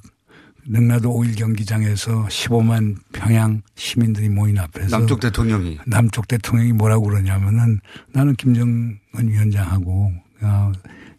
[0.68, 7.80] 능라도 5일 경기장에서 15만 평양 시민들이 모인 앞에서 남쪽 대통령이 남쪽 대통령이 뭐라고 그러냐면은
[8.14, 10.12] 나는 김정은 위원장하고
[10.42, 10.72] 어,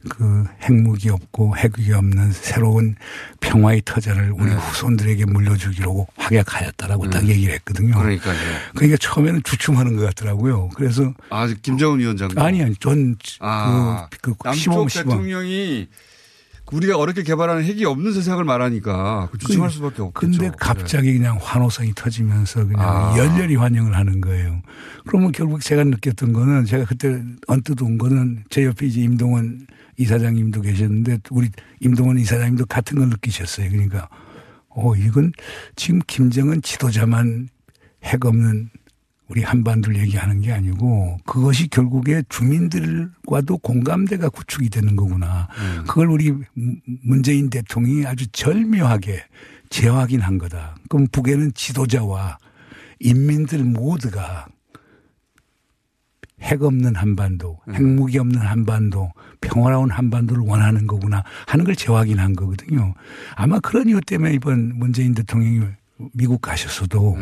[0.08, 2.96] 그 핵무기 없고 핵이 없는 새로운
[3.40, 4.56] 평화의 터전을 우리 네.
[4.56, 7.94] 후손들에게 물려주기로 확약하였다라고 딱 얘기를 했거든요.
[7.94, 8.36] 그러니까요.
[8.74, 10.70] 그러니까 처음에는 주춤하는 것 같더라고요.
[10.70, 12.30] 그래서 아, 김정은 위원장.
[12.36, 15.88] 아니 아니 전그 아, 그, 그 남쪽 시범 시범 대통령이
[16.72, 20.38] 우리가 어렵게 개발하는 핵이 없는 세상을 말하니까 그 주춤할 수밖에 없겠죠.
[20.38, 23.14] 근데 갑자기 그냥 환호성이 터지면서 그냥 아.
[23.16, 24.62] 열렬히 환영을 하는 거예요.
[25.06, 29.66] 그러면 결국 제가 느꼈던 거는 제가 그때 언뜻 온 거는 제 옆에 이제 임동원
[29.98, 33.68] 이사장님도 계셨는데 우리 임동원 이사장님도 같은 걸 느끼셨어요.
[33.70, 34.08] 그러니까
[34.68, 35.32] 어 이건
[35.76, 37.48] 지금 김정은 지도자만
[38.04, 38.70] 핵 없는
[39.32, 45.48] 우리 한반도를 얘기하는 게 아니고 그것이 결국에 주민들과도 공감대가 구축이 되는 거구나.
[45.86, 46.34] 그걸 우리
[47.02, 49.24] 문재인 대통령이 아주 절묘하게
[49.70, 50.76] 재확인한 거다.
[50.90, 52.36] 그럼 북에는 지도자와
[53.00, 54.48] 인민들 모두가
[56.42, 62.92] 핵 없는 한반도, 핵무기 없는 한반도, 평화로운 한반도를 원하는 거구나 하는 걸 재확인한 거거든요.
[63.34, 65.68] 아마 그런 이유 때문에 이번 문재인 대통령이
[66.12, 67.16] 미국 가셔서도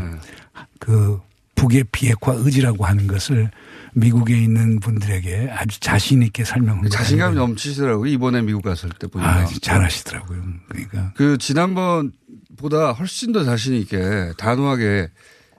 [0.81, 1.21] 그
[1.61, 3.51] 북의 비핵화 의지라고 하는 것을
[3.93, 8.11] 미국에 있는 분들에게 아주 자신 있게 설명을 자신감이 넘치시더라고요.
[8.11, 9.31] 이번에 미국 갔을 때 보니까.
[9.31, 10.43] 아, 잘하시더라고요.
[10.69, 15.11] 그러니까 그 지난번보다 훨씬 더 자신 있게 단호하게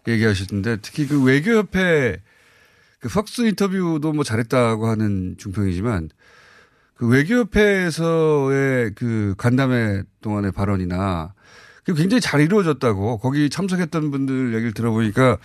[0.08, 2.20] 얘기하시던데 특히 그 외교협회
[3.00, 6.10] 그 퍽스 인터뷰도 뭐 잘했다고 하는 중평이지만
[6.96, 11.34] 그 외교협회에서의 그 간담회 동안의 발언이나
[11.84, 15.38] 그 굉장히 잘 이루어졌다고 거기 참석했던 분들 얘기를 들어보니까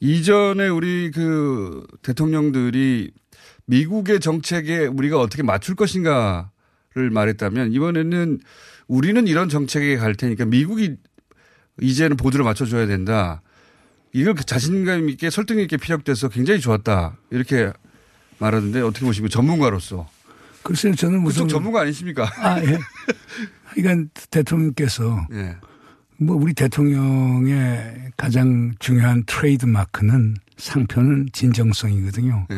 [0.00, 3.12] 이전에 우리 그 대통령들이
[3.66, 8.40] 미국의 정책에 우리가 어떻게 맞출 것인가를 말했다면 이번에는
[8.88, 10.96] 우리는 이런 정책에 갈 테니까 미국이
[11.80, 13.42] 이제는 보조를 맞춰줘야 된다.
[14.12, 17.16] 이걸 자신감 있게 설득 있게 피력돼서 굉장히 좋았다.
[17.30, 17.72] 이렇게
[18.38, 20.08] 말하는데 어떻게 보시면 전문가로서.
[20.62, 21.46] 글쎄요, 저는 무슨.
[21.46, 22.28] 전문가 아니십니까?
[22.38, 22.78] 아, 예.
[23.74, 25.56] 그러니까 대통령께서 예.
[26.22, 32.46] 뭐 우리 대통령의 가장 중요한 트레이드 마크는 상표는 진정성이거든요.
[32.50, 32.56] 예.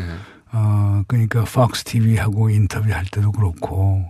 [0.51, 4.05] 어, 그러니까 폭스 TV하고 인터뷰할 때도 그렇고,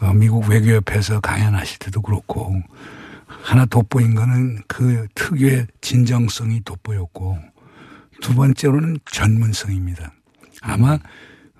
[0.00, 2.60] 어, 미국 외교협회에서 강연하실 때도 그렇고,
[3.26, 7.38] 하나 돋보인 거는 그 특유의 진정성이 돋보였고,
[8.22, 10.10] 두 번째로는 전문성입니다.
[10.62, 10.98] 아마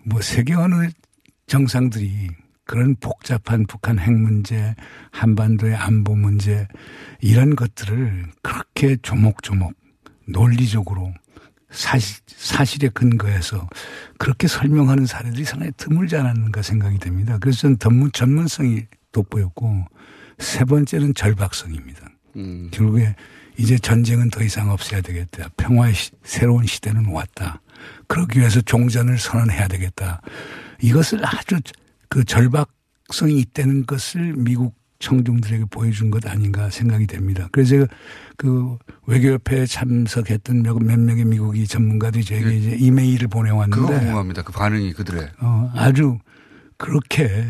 [0.04, 0.88] 뭐 세계 어느
[1.46, 2.30] 정상들이
[2.66, 4.74] 그런 복잡한 북한 핵 문제,
[5.12, 6.66] 한반도의 안보 문제,
[7.20, 9.72] 이런 것들을 그렇게 조목조목
[10.28, 11.14] 논리적으로
[11.70, 13.68] 사실, 사실에 근거해서
[14.18, 17.38] 그렇게 설명하는 사례들이 상당히 드물지 않았는가 생각이 됩니다.
[17.40, 19.84] 그래서 저는 전문, 전문성이 돋보였고
[20.38, 22.08] 세 번째는 절박성입니다.
[22.36, 22.70] 음.
[22.72, 23.14] 결국에
[23.56, 25.48] 이제 전쟁은 더 이상 없어야 되겠다.
[25.56, 27.60] 평화의 시, 새로운 시대는 왔다.
[28.06, 30.20] 그러기 위해서 종전을 선언해야 되겠다.
[30.82, 31.60] 이것을 아주
[32.08, 37.48] 그 절박성이 있다는 것을 미국 청중들에게 보여준 것 아닌가 생각이 됩니다.
[37.52, 37.86] 그래서 제가
[38.36, 42.56] 그 외교협회에 참석했던 몇, 몇 명의 미국이 전문가들이 저에게 네.
[42.56, 44.42] 이제 이메일을 보내왔는데 그거 궁금합니다.
[44.42, 45.28] 그 반응이 그들의.
[45.40, 46.18] 어, 아주
[46.78, 47.46] 그렇게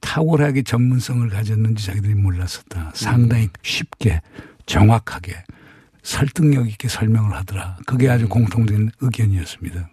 [0.00, 2.92] 탁월하게 전문성을 가졌는지 자기들이 몰랐었다.
[2.94, 4.20] 상당히 쉽게
[4.66, 5.44] 정확하게
[6.02, 7.78] 설득력 있게 설명을 하더라.
[7.86, 9.90] 그게 아주 공통된 의견이었습니다.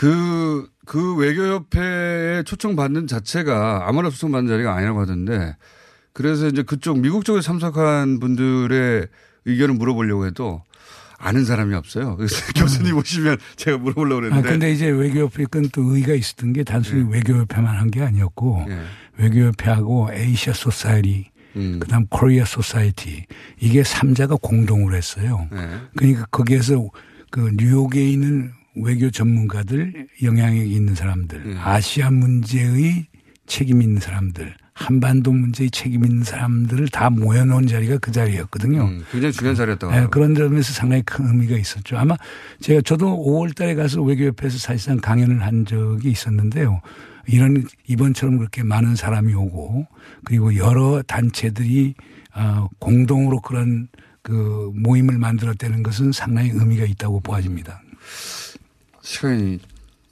[0.00, 5.58] 그, 그 외교협회에 초청받는 자체가 아무나 초청받는 자리가 아니라고 하던데
[6.14, 9.06] 그래서 이제 그쪽 미국 쪽에 참석한 분들의
[9.44, 10.62] 의견을 물어보려고 해도
[11.18, 12.16] 아는 사람이 없어요.
[12.16, 14.48] 그래서 교수님 오시면 제가 물어보려고 아, 그랬는데.
[14.48, 18.78] 근데 이제 외교협회 건 또 의의가 있었던 게 단순히 외교협회만 한 게 아니었고 예.
[19.18, 21.78] 외교협회하고 Asia Society 음.
[21.78, 23.26] 그다음 Korea Society
[23.58, 25.46] 이게 삼자가 공동으로 했어요.
[25.52, 25.68] 네.
[25.94, 26.88] 그러니까 거기에서
[27.30, 31.56] 그 뉴욕에 있는 외교 전문가들 영향력이 있는 사람들 네.
[31.58, 33.06] 아시아 문제의
[33.46, 38.84] 책임 있는 사람들 한반도 문제의 책임 있는 사람들을 다 모여놓은 자리가 그 자리였거든요.
[38.84, 39.92] 음, 굉장히 중요한 자리였다고.
[39.92, 40.06] 네.
[40.10, 41.98] 그런 점에서 상당히 큰 의미가 있었죠.
[41.98, 42.16] 아마
[42.60, 46.80] 제가 저도 5월 달에 가서 외교협회에서 사실상 강연을 한 적이 있었는데요.
[47.26, 49.86] 이런 이번처럼 그렇게 많은 사람이 오고
[50.24, 51.94] 그리고 여러 단체들이
[52.34, 53.88] 어, 공동으로 그런
[54.22, 57.82] 그 모임을 만들었다는 것은 상당히 의미가 있다고 보아집니다.
[59.10, 59.58] 시간이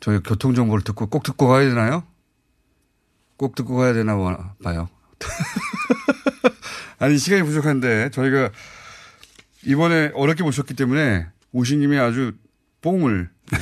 [0.01, 2.03] 저희 교통 정보를 듣고 꼭 듣고 가야 되나요?
[3.37, 4.17] 꼭 듣고 가야 되나
[4.63, 4.89] 봐요.
[6.99, 8.51] 아니, 시간이 부족한데 저희가
[9.65, 12.33] 이번에 어렵게 모셨기 때문에 오신 김에 아주
[12.81, 13.59] 뽕을, 네.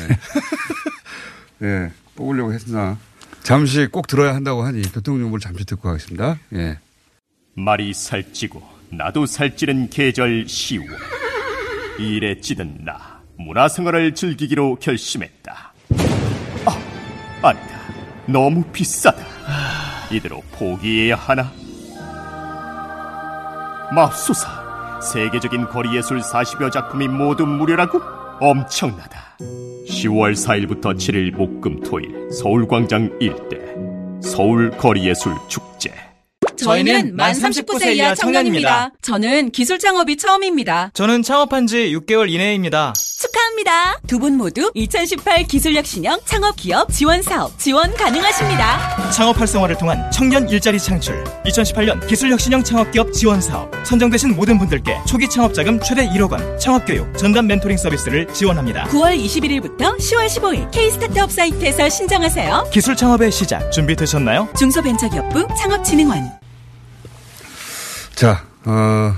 [1.62, 2.99] 예, 뽑으려고 했으나
[3.42, 6.38] 잠시 꼭 들어야 한다고 하니 교통 정보를 잠시 듣고 가겠습니다.
[6.55, 6.79] 예.
[7.55, 10.96] 말이 살찌고 나도 살찌는 계절 10월
[11.99, 15.72] 일에 찌든 나 문화생활을 즐기기로 결심했다.
[16.64, 16.79] 아
[17.42, 17.77] 아니다.
[18.27, 19.18] 너무 비싸다.
[20.11, 21.53] 이대로 포기해야 하나?
[23.94, 25.01] 맙소사.
[25.01, 28.01] 세계적인 거리예술 40여 작품이 모두 무료라고?
[28.40, 29.37] 엄청나다.
[29.88, 33.59] 10월 4일부터 7일 목금토일 서울광장 일대
[34.20, 35.92] 서울 거리예술 축제
[36.57, 38.90] 저희는 만 39세 이하 청년입니다.
[39.03, 40.90] 저는 기술 창업이 처음입니다.
[40.95, 42.92] 저는 창업한 지 6개월 이내입니다.
[43.19, 43.99] 축하합니다.
[44.07, 49.11] 두 분 모두 2018 기술혁신형 창업 기업 지원 사업 지원 가능하십니다.
[49.11, 54.99] 창업 활성화를 통한 청년 일자리 창출 2018년 기술혁신형 창업 기업 지원 사업 선정되신 모든 분들께
[55.07, 58.85] 초기 창업 자금 최대 1억 원 창업 교육 전담 멘토링 서비스를 지원합니다.
[58.85, 62.69] 9월 21일부터 10월 15일 K스타트업 사이트에서 신청하세요.
[62.73, 64.49] 기술 창업의 시작 준비되셨나요?
[64.59, 66.31] 중소벤처기업부 창업진흥원
[68.17, 69.15] 자, 어,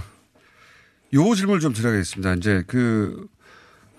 [1.15, 2.35] 요 질문을 좀 드려야겠습니다.
[2.35, 3.29] 이제 그,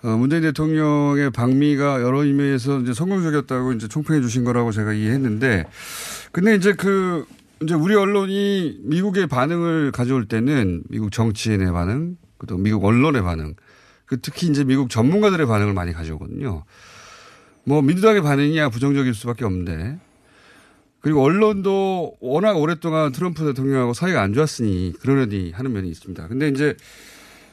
[0.02, 5.64] 어, 문재인 대통령의 방미가 여러 의미에서 이제 성공적이었다고 이제 총평해 주신 거라고 제가 이해했는데,
[6.32, 7.24] 근데 이제 그,
[7.62, 13.54] 이제 우리 언론이 미국의 반응을 가져올 때는 미국 정치인의 반응, 또 미국 언론의 반응,
[14.04, 16.64] 그 특히 이제 미국 전문가들의 반응을 많이 가져오거든요.
[17.64, 19.98] 뭐 민주당의 반응이야 부정적일 수밖에 없는데,
[21.00, 26.28] 그리고 언론도 워낙 오랫동안 트럼프 대통령하고 사이가 안 좋았으니 그러려니 하는 면이 있습니다.
[26.28, 26.76] 근데 이제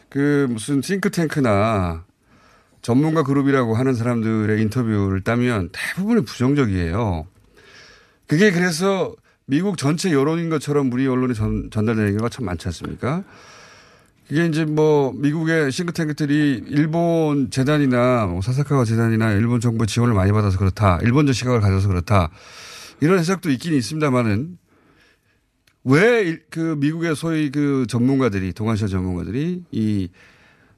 [0.10, 2.06] 그 무슨 싱크탱크나
[2.82, 7.28] 전문가 그룹이라고 하는 사람들의 인터뷰를 따면 대부분이 부정적이에요.
[8.28, 13.24] 그게 그래서 미국 전체 여론인 것처럼 우리 언론에 전, 전달되는 경우가 참 많지 않습니까?
[14.30, 20.58] 이게 이제 뭐 미국의 싱크탱크들이 일본 재단이나 뭐 사사카와 재단이나 일본 정부 지원을 많이 받아서
[20.58, 21.00] 그렇다.
[21.02, 22.30] 일본적 시각을 가져서 그렇다.
[23.02, 24.58] 이런 해석도 있긴 있습니다만은
[25.84, 30.10] 왜 그 미국의 소위 그 전문가들이 동아시아 전문가들이 이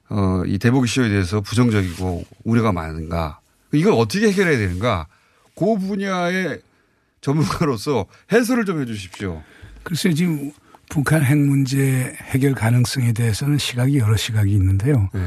[0.08, 3.40] 어, 이 대북 이슈에 대해서 부정적이고 우려가 많은가?
[3.72, 5.06] 이걸 어떻게 해결해야 되는가?
[5.56, 6.60] 그 분야의
[7.20, 9.42] 전문가로서 해설을 좀 해 주십시오.
[9.82, 10.52] 글쎄 지금
[10.88, 15.08] 북한 핵 문제 해결 가능성에 대해서는 시각이 여러 시각이 있는데요.
[15.12, 15.20] 네.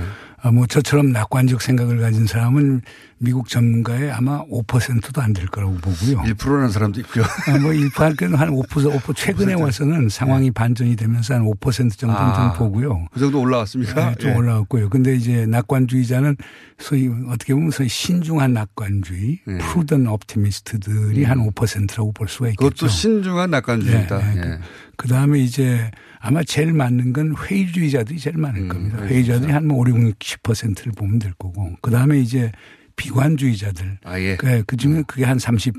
[0.45, 2.81] 아, 뭐 저처럼 낙관적 생각을 가진 사람은
[3.17, 6.17] 미국 전문가의 아마 5%도 안 될 거라고 보고요.
[6.23, 7.23] 1%라는 사람도 있고요.
[7.23, 12.53] 아, 뭐 1%는 한 5%, 5% 최근에 와서는 상황이 반전이 되면서 한 5% 정도는 아,
[12.53, 13.05] 좀 보고요.
[13.13, 14.09] 그 정도 올라왔습니까?
[14.09, 14.35] 네, 좀 예.
[14.35, 14.89] 올라왔고요.
[14.89, 16.35] 근데 이제 낙관주의자는
[16.77, 19.57] 소위 어떻게 보면 소위 신중한 낙관주의, 예.
[19.59, 22.65] 프루던 옵티미스트들이 한 5%라고 볼 수가 있겠죠.
[22.65, 22.69] 음.
[22.69, 24.17] 그것도 신중한 낙관주의다.
[24.17, 24.59] 네, 예.
[24.97, 25.89] 그 다음에 이제
[26.25, 29.03] 아마 제일 맞는 건 회의주의자들이 제일 많을 겁니다.
[29.03, 31.75] 회의자들이 한뭐 5, 6, 70%를 보면 될 거고.
[31.81, 32.49] 그 다음에 이제
[32.95, 33.99] 비관주의자들.
[34.05, 34.37] 아, 예.
[34.37, 35.73] 그, 그 중에 그게 한 30,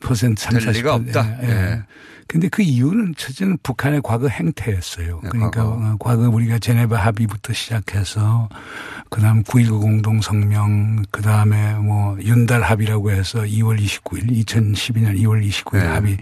[0.00, 1.06] 30%, 3, 될 리가 40%.
[1.08, 1.38] 없다.
[1.42, 1.52] 예, 예.
[1.52, 1.82] 예.
[2.28, 5.20] 근데 그 이유는 첫째는 북한의 과거 행태였어요.
[5.22, 5.72] 네, 그러니까 과거.
[5.74, 8.48] 어, 과거 우리가 제네바 합의부터 시작해서
[9.10, 15.86] 그다음 9.19 공동성명 그다음에 뭐 윤달 합의라고 해서 2월 29일 2012년 2월 29일 네.
[15.86, 16.16] 합의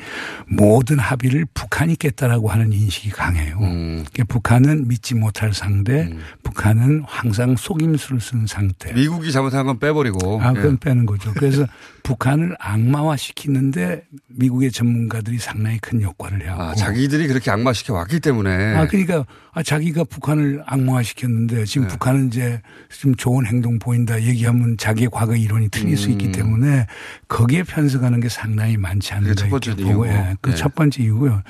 [0.49, 3.59] 모든 합의를 북한이 깼다라고 하는 인식이 강해요.
[3.61, 4.05] 음.
[4.13, 8.93] 그러니까 북한은 믿지 못할 상대, 북한은 항상 속임수를 쓴 상태.
[8.93, 10.43] 미국이 잘못한 건 빼버리고.
[10.43, 10.77] 아, 그건 예.
[10.81, 11.33] 빼는 거죠.
[11.35, 11.67] 그래서
[12.03, 16.57] 북한을 악마화 시키 는데 미국의 전문가들이 상당히 큰 역할을 해요.
[16.59, 18.75] 아, 자기들이 그렇게 악마시켜 왔기 때문에.
[18.77, 21.93] 아, 그러니까 아, 자기가 북한을 악마화 시켰는데 지금 네.
[21.93, 26.33] 북한은 이제 좀 좋은 행동 보인다 얘기하면 자기의 과거 이론이 틀릴 수 있기 음.
[26.33, 26.87] 때문에
[27.29, 29.49] 거기에 편승하는 게 상당히 많지 않는다.
[29.49, 30.07] 그게 첫 번째 이유고.
[30.09, 30.57] 예, 그 네.
[30.57, 31.43] 첫 번째 이유고요.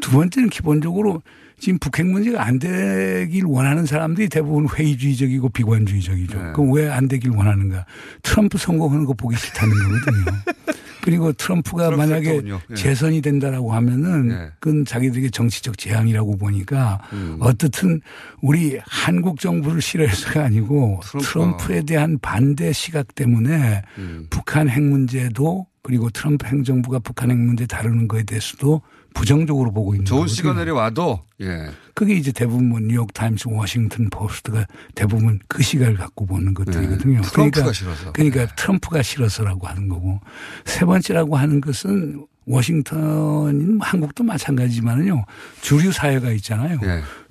[0.00, 1.22] 두 번째는 기본적으로
[1.58, 6.36] 지금 북핵 문제가 안 되길 원하는 사람들이 대부분 회의주의적이고 비관주의적이죠.
[6.42, 6.52] 네.
[6.52, 7.86] 그럼 왜 안 되길 원하는가?
[8.22, 10.24] 트럼프 선거하는 거 보기 싫다는 거거든요.
[11.06, 12.42] 그리고 트럼프가 트럼프 만약에.
[12.70, 12.74] 예.
[12.74, 14.50] 재선이 된다라고 하면은 예.
[14.58, 17.36] 그건 자기들에게 정치적 재앙이라고 보니까 음.
[17.40, 18.00] 어떻든
[18.42, 21.30] 우리 한국 정부를 싫어해서가 아니고 트럼프가.
[21.30, 24.26] 트럼프에 대한 반대 시각 때문에 음.
[24.30, 28.82] 북한 핵 문제도 그리고 트럼프 행정부가 북한 핵 문제 다루는 거에 대해서도
[29.16, 30.34] 부정적으로 보고 있는 좋은 거거든요.
[30.34, 31.70] 시그널이 와도, 예.
[31.94, 37.22] 그게 이제 대부분 뭐 뉴욕 타임스, 워싱턴 포스트가 대부분 그 시각을 갖고 보는 것들이거든요.
[37.22, 37.28] 네.
[37.28, 38.12] 트럼프가 싫어서.
[38.12, 40.20] 그러니까 트럼프가 싫어서라고 하는 거고
[40.66, 45.24] 세 번째라고 하는 것은 워싱턴, 한국도 마찬가지지만은요
[45.62, 46.78] 주류 사회가 있잖아요.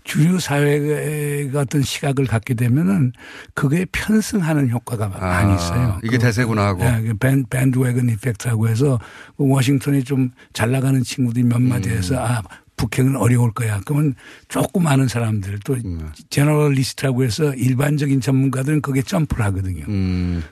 [0.06, 0.12] 예.
[0.12, 3.14] 주류 사회가 어떤 시각을 갖게 되면은
[3.54, 6.00] 그게 편승하는 효과가 많이 있어요.
[6.04, 6.84] 이게 대세구나 하고.
[6.84, 9.00] 네, 그 band, bandwagon effect라고 해서
[9.38, 11.98] 그 워싱턴에 좀잘 나가는 친구들이 몇 마디 음.
[11.98, 12.42] 해서 아,
[12.78, 13.82] 북핵은 어려울 거야.
[13.86, 14.16] 그러면
[14.48, 16.12] 조금 많은 사람들 또 음.
[16.30, 19.86] 제너럴리스트라고 해서 일반적인 전문가들은 거기에 점프를 하거든요.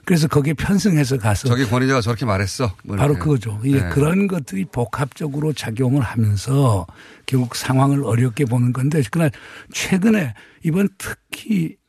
[0.04, 1.50] 그래서 거기에 편승해서 가서 음.
[1.50, 2.74] 저기 권위자가 저렇게 말했어.
[2.84, 3.14] 뭐 바로.
[3.14, 3.60] 그거죠.
[3.64, 3.88] 이제 네.
[3.90, 6.86] 그런 것들이 복합적으로 작용을 하면서
[7.26, 9.30] 결국 상황을 어렵게 보는 건데 그러나
[9.72, 11.83] 최근에 이번 특히 어,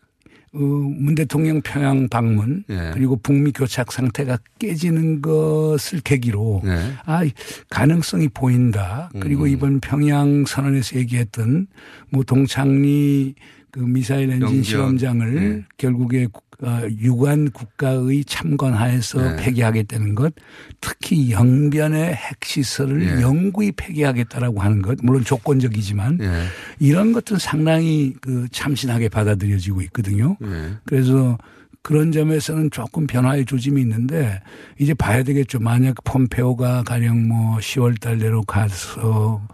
[0.59, 2.91] 문 대통령 평양 방문 예.
[2.93, 6.91] 그리고 북미 교착 상태가 깨지는 것을 계기로 네.
[7.05, 7.21] 아
[7.69, 9.09] 가능성이 보인다.
[9.19, 9.47] 그리고 음.
[9.49, 11.67] 이번 평양 선언에서 얘기했던
[12.09, 13.35] 뭐 동창리
[13.71, 14.63] 그 미사일 엔진 연기원.
[14.63, 15.63] 실험장을 네.
[15.77, 19.43] 결국에 국- 어, 유관 국가의 참관하에서 네.
[19.43, 20.33] 폐기하겠다는 것,
[20.81, 23.21] 특히 영변의 핵시설을 예.
[23.21, 26.43] 영구히 폐기하겠다라고 하는 것, 물론 조건적이지만 예.
[26.79, 30.37] 이런 것들은 상당히 그 참신하게 받아들여지고 있거든요.
[30.43, 30.73] 예.
[30.85, 31.37] 그래서
[31.81, 34.41] 그런 점에서는 조금 변화의 조짐이 있는데
[34.79, 35.59] 이제 봐야 되겠죠.
[35.59, 39.47] 만약 폼페오가 가령 뭐 10월 달 내로 가서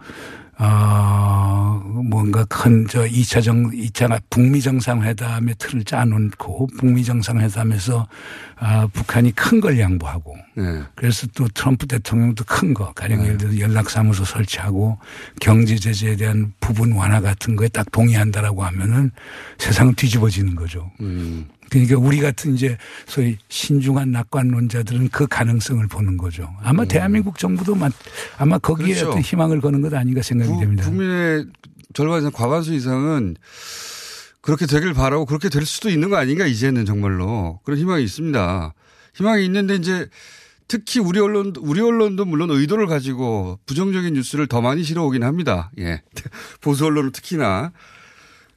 [0.58, 8.06] 어, 뭔가 큰 저 2차 정, 2차 북미 정상회담의 틀을 짜놓고 북미 정상회담에서
[8.58, 10.82] 아, 북한이 큰 걸 양보하고 예.
[10.94, 14.98] 그래서 또 트럼프 대통령도 큰 거, 가령 예를 들어서 연락사무소 설치하고
[15.40, 19.10] 경제 제재에 대한 부분 완화 같은 거에 딱 동의한다라고 하면은
[19.58, 20.90] 세상은 뒤집어지는 거죠.
[21.00, 21.46] 음.
[21.72, 26.48] 그러니까 우리 같은 이제 소위 신중한 낙관론자들은 그 가능성을 보는 거죠.
[26.62, 27.88] 아마 대한민국 정부도 마-
[28.36, 28.92] 아마 거기에 음.
[28.92, 29.08] 그렇죠.
[29.10, 30.84] 어떤 희망을 거는 것 아닌가 생각이 구- 됩니다.
[30.84, 31.46] 국민의
[31.94, 33.36] 절반 이상 과반수 이상은
[34.42, 38.74] 그렇게 되길 바라고 그렇게 될 수도 있는 거 아닌가 이제는 정말로 그런 희망이 있습니다.
[39.14, 40.08] 희망이 있는데 이제
[40.68, 45.70] 특히 우리 언론 우리 언론도 물론 의도를 가지고 부정적인 뉴스를 더 많이 실어오긴 합니다.
[45.78, 46.02] 예.
[46.60, 47.72] 보수 언론은 특히나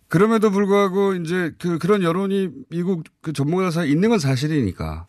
[0.08, 5.08] 그럼에도 불구하고 이제 그 그런 여론이 미국 그 전문가 사이에 있는 건 사실이니까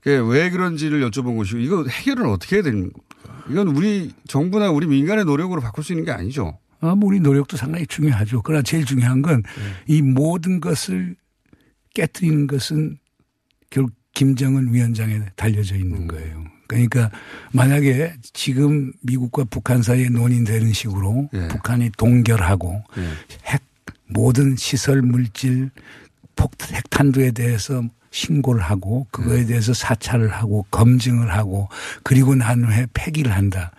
[0.00, 3.44] 그게 왜 그런지를 여쭤본 것이고 이거 해결은 어떻게 해야 되는 겁니까?
[3.50, 6.58] 이건 우리 정부나 우리 민간의 노력으로 바꿀 수 있는 게 아니죠.
[6.80, 8.42] 아, 뭐 우리 노력도 상당히 중요하죠.
[8.42, 11.16] 그러나 제일 중요한 건이 모든 것을
[11.94, 12.98] 깨뜨리는 것은
[13.70, 16.44] 결국 김정은 위원장에 달려져 있는 거예요.
[16.68, 17.10] 그러니까
[17.52, 21.48] 만약에 지금 미국과 북한 사이에 논의되는 식으로 예.
[21.48, 23.02] 북한이 동결하고 예.
[23.46, 23.65] 핵
[24.08, 25.70] 모든 시설 물질
[26.36, 31.68] 폭 핵탄두에 대해서 신고를 하고 그거에 대해서 사찰을 하고 검증을 하고
[32.02, 33.72] 그리고 난 후에 폐기를 한다.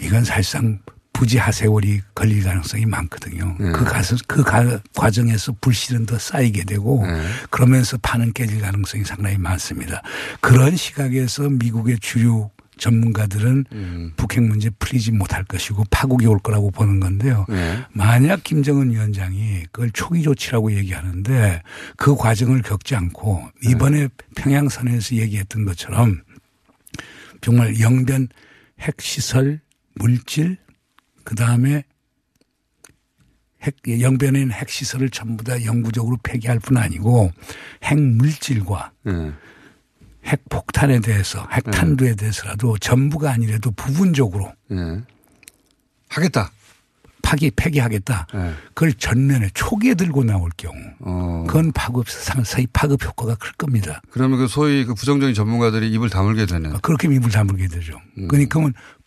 [0.00, 0.78] 이건 사실상
[1.12, 3.56] 부지하 세월이 걸릴 가능성이 많거든요.
[3.58, 3.72] 네.
[3.72, 7.26] 그 가서 그 가- 과정에서 불씨는 더 쌓이게 되고 네.
[7.50, 10.02] 그러면서 판은 깨질 가능성이 상당히 많습니다.
[10.40, 12.48] 그런 시각에서 미국의 주류
[12.80, 14.12] 전문가들은 음.
[14.16, 17.46] 북핵 문제 풀리지 못할 것이고 파국이 올 거라고 보는 건데요.
[17.48, 17.84] 네.
[17.92, 21.62] 만약 김정은 위원장이 그걸 초기 조치라고 얘기하는데
[21.96, 26.22] 그 과정을 겪지 않고 이번에 평양선에서 얘기했던 것처럼
[27.40, 28.28] 정말 영변
[28.80, 29.60] 핵시설
[29.94, 30.56] 물질
[31.22, 31.84] 그 다음에
[33.62, 37.30] 핵, 영변에 있는 핵시설을 전부 다 영구적으로 폐기할 뿐 아니고
[37.82, 39.32] 핵물질과 네.
[40.24, 45.00] 핵폭탄에 대해서 핵탄두에 대해서라도 전부가 아니라도 부분적으로 예.
[46.08, 46.50] 하겠다.
[47.22, 48.26] 파기 폐기하겠다.
[48.34, 48.54] 예.
[48.74, 51.44] 그걸 전면에 초기에 들고 나올 경우 어.
[51.46, 54.00] 그건 파급 상사의 파급 효과가 클 겁니다.
[54.10, 56.72] 그러면 그 소위 그 부정적인 전문가들이 입을 다물게 되는.
[56.80, 58.00] 그렇게 입을 다물게 되죠.
[58.18, 58.28] 음.
[58.28, 58.60] 그러니까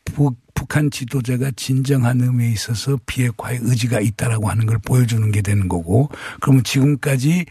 [0.05, 6.09] 북, 북한 지도자가 진정한 의미에 있어서 비핵화의 의지가 있다라고 하는 걸 보여주는 게 되는 거고
[6.41, 7.45] 그러면 지금까지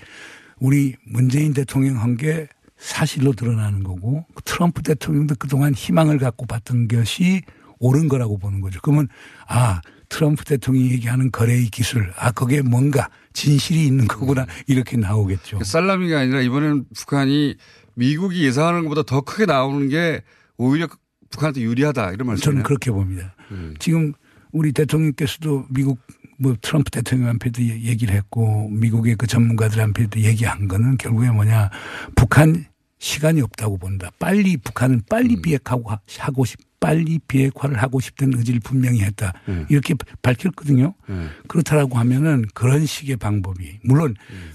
[0.59, 2.47] 우리 문재인 대통령 한 게
[2.83, 7.43] 사실로 드러나는 거고 트럼프 대통령도 그동안 희망을 갖고 봤던 것이
[7.79, 8.81] 옳은 거라고 보는 거죠.
[8.83, 9.09] 그러면
[9.47, 15.59] 아 트럼프 대통령이 얘기하는 거래의 기술 아 거기에 뭔가 진실이 있는 거구나 이렇게 나오겠죠.
[15.59, 17.55] 그 살라미가 아니라 이번에는 북한이
[17.95, 20.23] 미국이 예상하는 것보다 더 크게 나오는 게
[20.57, 20.89] 오히려
[21.31, 22.41] 북한한테 유리하다 이런 말씀이에요.
[22.41, 23.37] 저는 그렇게 봅니다.
[23.53, 23.75] 음.
[23.79, 24.13] 지금
[24.51, 26.01] 우리 대통령께서도 미국
[26.39, 31.71] 뭐 트럼프 대통령한테도 얘기를 했고 미국의 그 전문가들한테도 얘기한 거는 결국에 뭐냐
[32.17, 32.67] 북한
[33.07, 34.11] 시간이 없다고 본다.
[34.21, 35.43] 빨리 북한은 빨리 음.
[35.43, 39.33] 비핵하고 하고 싶 빨리 비핵화를 하고 싶다는 의지를 분명히 했다.
[39.49, 39.67] 음.
[39.69, 40.95] 이렇게 밝혔거든요.
[41.09, 41.31] 음.
[41.49, 44.15] 그렇다라고 하면은 그런 식의 방법이 물론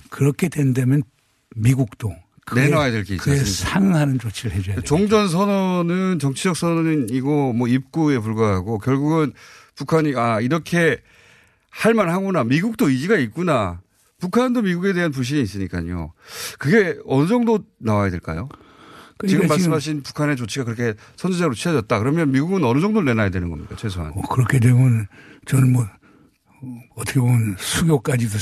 [0.09, 1.03] 그렇게 된다면
[1.57, 3.69] 미국도 그에- 내놔야 될 게 있지 그에 않습니까?
[3.69, 4.83] 상응하는 조치를 해줘야 돼요.
[4.85, 9.33] 종전 선언은 정치적 선언이고 뭐 입구에 불과하고 결국은
[9.75, 11.01] 북한이 아 이렇게
[11.69, 13.81] 할 만하구나 미국도 의지가 있구나
[14.19, 16.13] 북한도 미국에 대한 불신이 있으니까요.
[16.57, 18.49] 그게 어느 정도 나와야 될까요?
[19.17, 21.99] 그러니까 지금 지금- 말씀하신 북한의 조치가 그렇게 선제적으로 취해졌다.
[21.99, 23.75] 그러면 미국은 어느 정도를 내놔야 되는 겁니까?
[23.77, 24.11] 최소한.
[24.15, 25.07] 어, 그렇게 되면
[25.45, 28.37] 저는 뭐 어, 어떻게 보면 수교까지도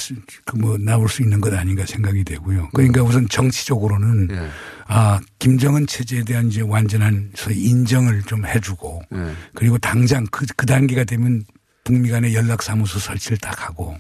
[0.45, 2.69] 그뭐 나올 수 있는 것 아닌가 생각이 되고요.
[2.73, 4.49] 그러니까 우선 정치적으로는 예.
[4.87, 9.33] 아 김정은 체제에 대한 이제 완전한 인정을 좀 해주고 예.
[9.53, 11.43] 그리고 당장 그, 그 단계가 되면
[11.85, 13.95] 북미 간의 연락사무소 설치를 딱 하고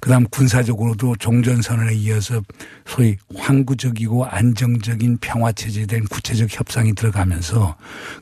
[0.00, 2.42] 그다음 군사적으로도 종전선언에 이어서
[2.84, 7.76] 소위 항구적이고 안정적인 평화체제에 대한 구체적 협상이 들어가면서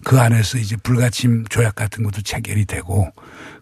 [0.05, 3.11] 그 안에서 이제 불가침 조약 같은 것도 체결이 되고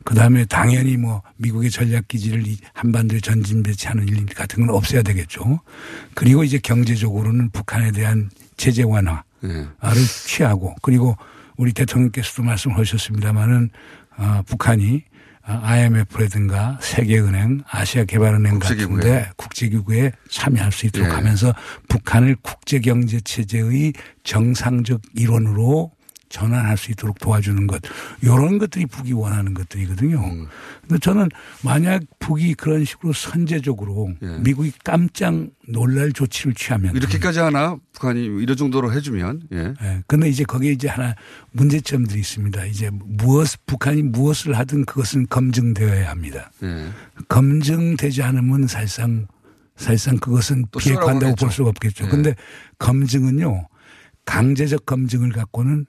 [0.05, 5.61] 그다음에 당연히 뭐 미국의 전략기지를 이 한반도에 전진 배치하는 일 같은 건 없애야 되겠죠.
[6.15, 9.49] 그리고 이제 경제적으로는 북한에 대한 제재 완화 예.
[9.49, 11.17] 를 취하고 그리고
[11.57, 13.71] 우리 대통령께서도 말씀하셨습니다마는
[14.19, 15.05] 어, 북한이
[15.47, 18.97] IMF라든가 세계은행, 아시아개발은행 국제기구에.
[18.97, 21.13] 같은데 국제기구에 참여할 수 있도록 예.
[21.13, 21.55] 하면서
[21.89, 23.93] 북한을 국제경제체제의
[24.25, 25.93] 정상적 일원으로
[26.29, 27.81] 전환할 수 있도록 도와주는 것.
[28.23, 30.19] 이런 것들이 북이 원하는 것들이거든요.
[30.19, 30.47] 음.
[30.83, 31.29] 근데 저는
[31.63, 34.39] 만약 북이 그런 식으로 선제적으로 예.
[34.39, 39.75] 미국이 깜짝 놀랄 조치를 취하면 이렇게까지 하나 북한이 이런 정도로 해주면 예.
[39.83, 40.03] 예.
[40.07, 41.15] 근데 이제 거기에 이제 하나
[41.53, 42.65] 문제점들이 있습니다.
[42.67, 46.51] 이제 무엇, 북한이 무엇을 하든 그것은 검증되어야 합니다.
[46.63, 46.89] 예.
[47.29, 49.27] 검증되지 않으면 사실상,
[49.77, 51.51] 사실상 그것은 또 비핵화한다고 볼.
[51.51, 52.05] 수가 없겠죠.
[52.07, 52.09] 예.
[52.09, 52.35] 근데
[52.79, 53.69] 검증은요,
[54.25, 55.87] 강제적 검증을 갖고는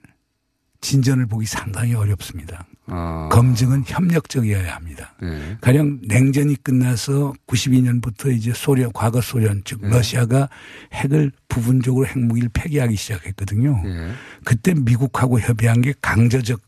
[0.81, 2.65] 진전을 보기 상당히 어렵습니다.
[2.87, 3.29] 아.
[3.31, 5.13] 검증은 협력적이어야 합니다.
[5.21, 5.57] 예.
[5.59, 9.89] 가령 냉전이 끝나서 92년부터 이제 소련, 과거 소련, 즉 예.
[9.89, 10.49] 러시아가
[10.93, 13.81] 핵을 부분적으로 핵무기를 폐기하기 시작했거든요.
[13.85, 14.11] 예.
[14.45, 16.61] 그때 미국하고 협의한 게 강제적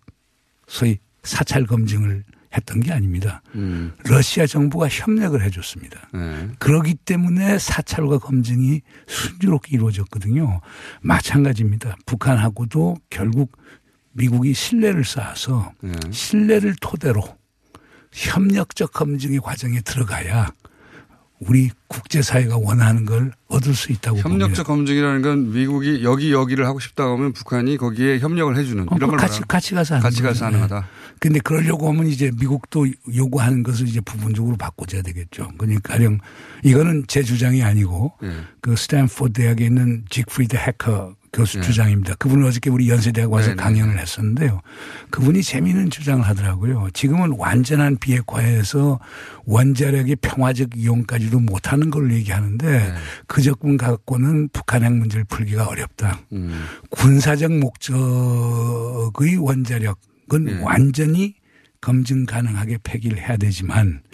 [0.68, 2.24] 소위 사찰 검증을
[2.56, 3.42] 했던 게 아닙니다.
[3.56, 3.94] 음.
[4.06, 6.10] 러시아 정부가 협력을 해줬습니다.
[6.16, 6.50] 예.
[6.58, 10.60] 그러기 때문에 사찰과 검증이 순조롭게 이루어졌거든요.
[11.02, 11.96] 마찬가지입니다.
[12.06, 13.58] 북한하고도 결국
[14.14, 15.92] 미국이 신뢰를 쌓아서 예.
[16.12, 17.24] 신뢰를 토대로
[18.12, 20.52] 협력적 검증의 과정에 들어가야
[21.40, 24.64] 우리 국제사회가 원하는 걸 얻을 수 있다고 협력적 봅니다.
[24.64, 29.20] 검증이라는 건 미국이 여기 여기를 하고 싶다 하면 북한이 거기에 협력을 해주는 어, 이런 걸
[29.20, 30.46] 같이 말하는 같이 가서 하는 같이 가서.
[30.46, 30.68] 하는 네.
[30.68, 30.88] 거다.
[31.20, 35.52] 근데 그러려고 하면 이제 미국도 요구하는 것을 이제 부분적으로 바꿔줘야 되겠죠.
[35.58, 36.20] 그러니까 가령
[36.64, 38.34] 이거는 제 주장이 아니고 예.
[38.60, 41.62] 그 스탠포드 대학에 있는 지그프리드 헤커 교수 예.
[41.62, 42.16] 주장입니다.
[42.16, 44.62] 그분은 어저께 우리 연세대학 와서 네, 네, 강연을 했었는데요.
[45.12, 46.90] 그분이 재미있는 주장을 하더라고요.
[46.94, 49.00] 지금은 완전한 비핵화에서
[49.46, 52.94] 원자력의 평화적 이용까지도 못하는 걸 얘기하는데 네.
[53.28, 56.20] 그 접근 갖고는 북한 핵 문제를 풀기가 어렵다.
[56.32, 56.66] 음.
[56.90, 60.60] 군사적 목적의 원자력은 예.
[60.62, 61.36] 완전히
[61.82, 64.10] 검증 가능하게 폐기를 해야 되지만 그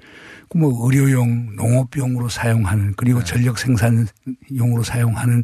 [0.53, 3.25] 뭐 의료용, 농업용으로 사용하는 그리고 네.
[3.25, 5.43] 전력 생산용으로 사용하는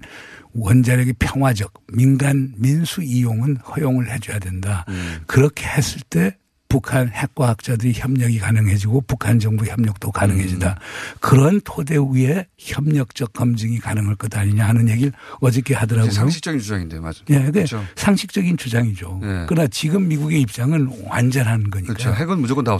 [0.53, 4.85] 원자력의 평화적 민간 민수 이용은 허용을 해줘야 된다.
[4.89, 5.21] 음.
[5.27, 6.37] 그렇게 했을 때
[6.71, 10.69] 북한 핵과학자들이 협력이 가능해지고 북한 정부 협력도 가능해지다.
[10.69, 11.17] 음.
[11.19, 15.11] 그런 토대 위에 협력적 검증이 가능할 것 아니냐 하는 얘기를
[15.41, 16.11] 어저께 하더라고요.
[16.11, 17.23] 상식적인 주장인데 맞아.
[17.29, 17.83] 예, 그 그렇죠.
[17.97, 19.19] 상식적인 주장이죠.
[19.21, 19.45] 예.
[19.49, 21.93] 그러나 지금 미국의 입장은 완전한 거니까.
[21.93, 22.13] 그렇죠.
[22.13, 22.73] 핵은 무조건 다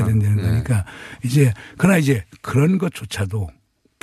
[0.00, 0.08] 거.
[0.08, 0.42] 된다는 예.
[0.48, 0.86] 거니까
[1.22, 3.50] 이제 그러나 이제 그런 것조차도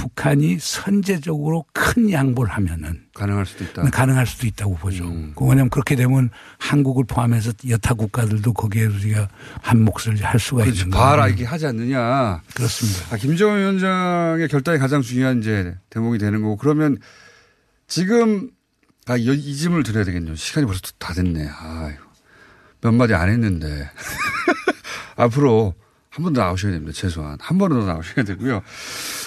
[0.01, 3.83] 북한이 선제적으로 큰 양보를 하면은 가능할 수도 있다.
[3.83, 5.03] 가능할 수도 있다고 보죠.
[5.03, 5.33] 음.
[5.35, 9.29] 그 왜냐하면 그렇게 되면 한국을 포함해서 여타 국가들도 거기에 우리가
[9.61, 10.81] 한 몫을 할 수가 그렇지.
[10.85, 11.27] 있는 거예요.
[11.27, 12.41] 이게 하지 않느냐.
[12.55, 13.13] 그렇습니다.
[13.13, 16.97] 아, 김정은 위원장의 결단이 가장 중요한 이제 대목이 되는 거고 그러면
[17.87, 18.49] 지금
[19.05, 20.35] 아, 이, 이 질문을 드려야 되겠네요.
[20.35, 21.47] 시간이 벌써 다 됐네.
[21.47, 21.93] 아유.
[22.81, 23.87] 몇 마디 안 했는데.
[25.15, 25.75] 앞으로
[26.11, 26.91] 한 번 더 나오셔야 됩니다.
[26.93, 27.37] 최소한.
[27.39, 28.61] 한 번은 더 나오셔야 되고요.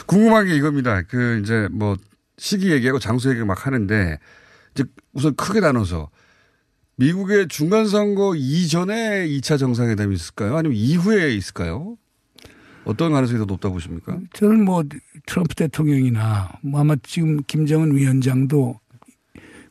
[0.07, 1.01] 궁금한 게 이겁니다.
[1.03, 1.97] 그 이제 뭐
[2.37, 4.19] 시기 얘기하고 장소 얘기 막 하는데
[4.75, 6.11] 이제 우선 크게 나눠서
[6.97, 10.57] 미국의 중간 선거 이전에 2차 정상회담이 있을까요?
[10.57, 11.97] 아니면 이후에 있을까요?
[12.85, 14.19] 어떤 가능성이 더 높다고 보십니까?
[14.35, 14.85] 저는 뭐
[15.27, 18.79] 트럼프 대통령이나 뭐 아마 지금 김정은 위원장도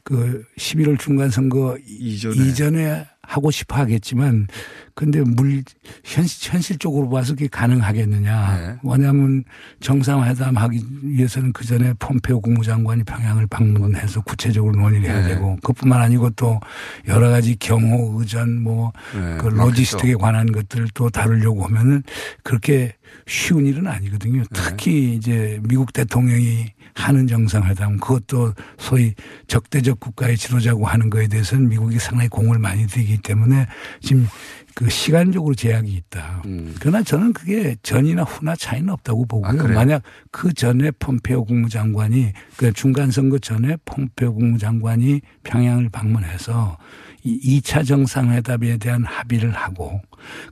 [0.03, 3.07] 그 11월 중간 선거 이전에.
[3.23, 4.47] 하고 싶어 하겠지만
[4.95, 5.63] 근데 물
[6.03, 8.57] 현실 현실적으로 봐서 그게 가능하겠느냐.
[8.57, 8.75] 네.
[8.83, 9.43] 왜냐하면
[9.79, 15.33] 정상회담 하기 위해서는 그 전에 폼페오 국무장관이 평양을 방문해서 구체적으로 논의를 해야 네.
[15.33, 16.59] 되고 그뿐만 아니고 또
[17.07, 22.03] 여러 가지 경호 의전 뭐 네, 그 로지스틱에 관한 것들을 또 다루려고 하면은
[22.43, 22.93] 그렇게
[23.27, 24.43] 쉬운 일은 아니거든요.
[24.53, 29.13] 특히 이제 미국 대통령이 하는 정상회담 그것도 소위
[29.47, 33.65] 적대적 국가의 지도자고 하는 거에 대해서는 미국이 상당히 공을 많이 들이기 때문에
[34.01, 34.27] 지금
[34.75, 36.43] 그 시간적으로 제약이 있다.
[36.79, 39.57] 그러나 저는 그게 전이나 후나 차이는 없다고 보고요.
[39.57, 39.77] 그래요?
[39.77, 46.77] 만약 그 전에 폼페오 국무장관이 그 중간 선거 전에 폼페오 국무장관이 평양을 방문해서
[47.23, 50.01] 이 2차 정상회담에 대한 합의를 하고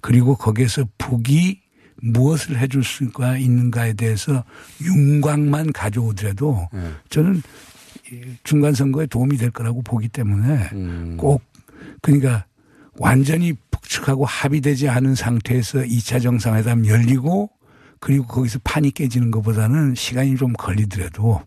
[0.02, 1.61] 그리고 거기에서 북이
[2.02, 4.44] 무엇을 해줄 수가 있는가에 대해서
[4.82, 6.68] 윤곽만 가져오더라도
[7.10, 7.42] 저는
[8.12, 10.70] 이 중간 선거에 도움이 될 거라고 보기 때문에
[11.18, 11.42] 꼭
[12.02, 12.46] 그러니까
[12.98, 17.50] 완전히 북측하고 합의되지 않은 상태에서 2차 정상회담 열리고
[18.00, 21.42] 그리고 거기서 판이 깨지는 것보다는 시간이 좀 걸리더라도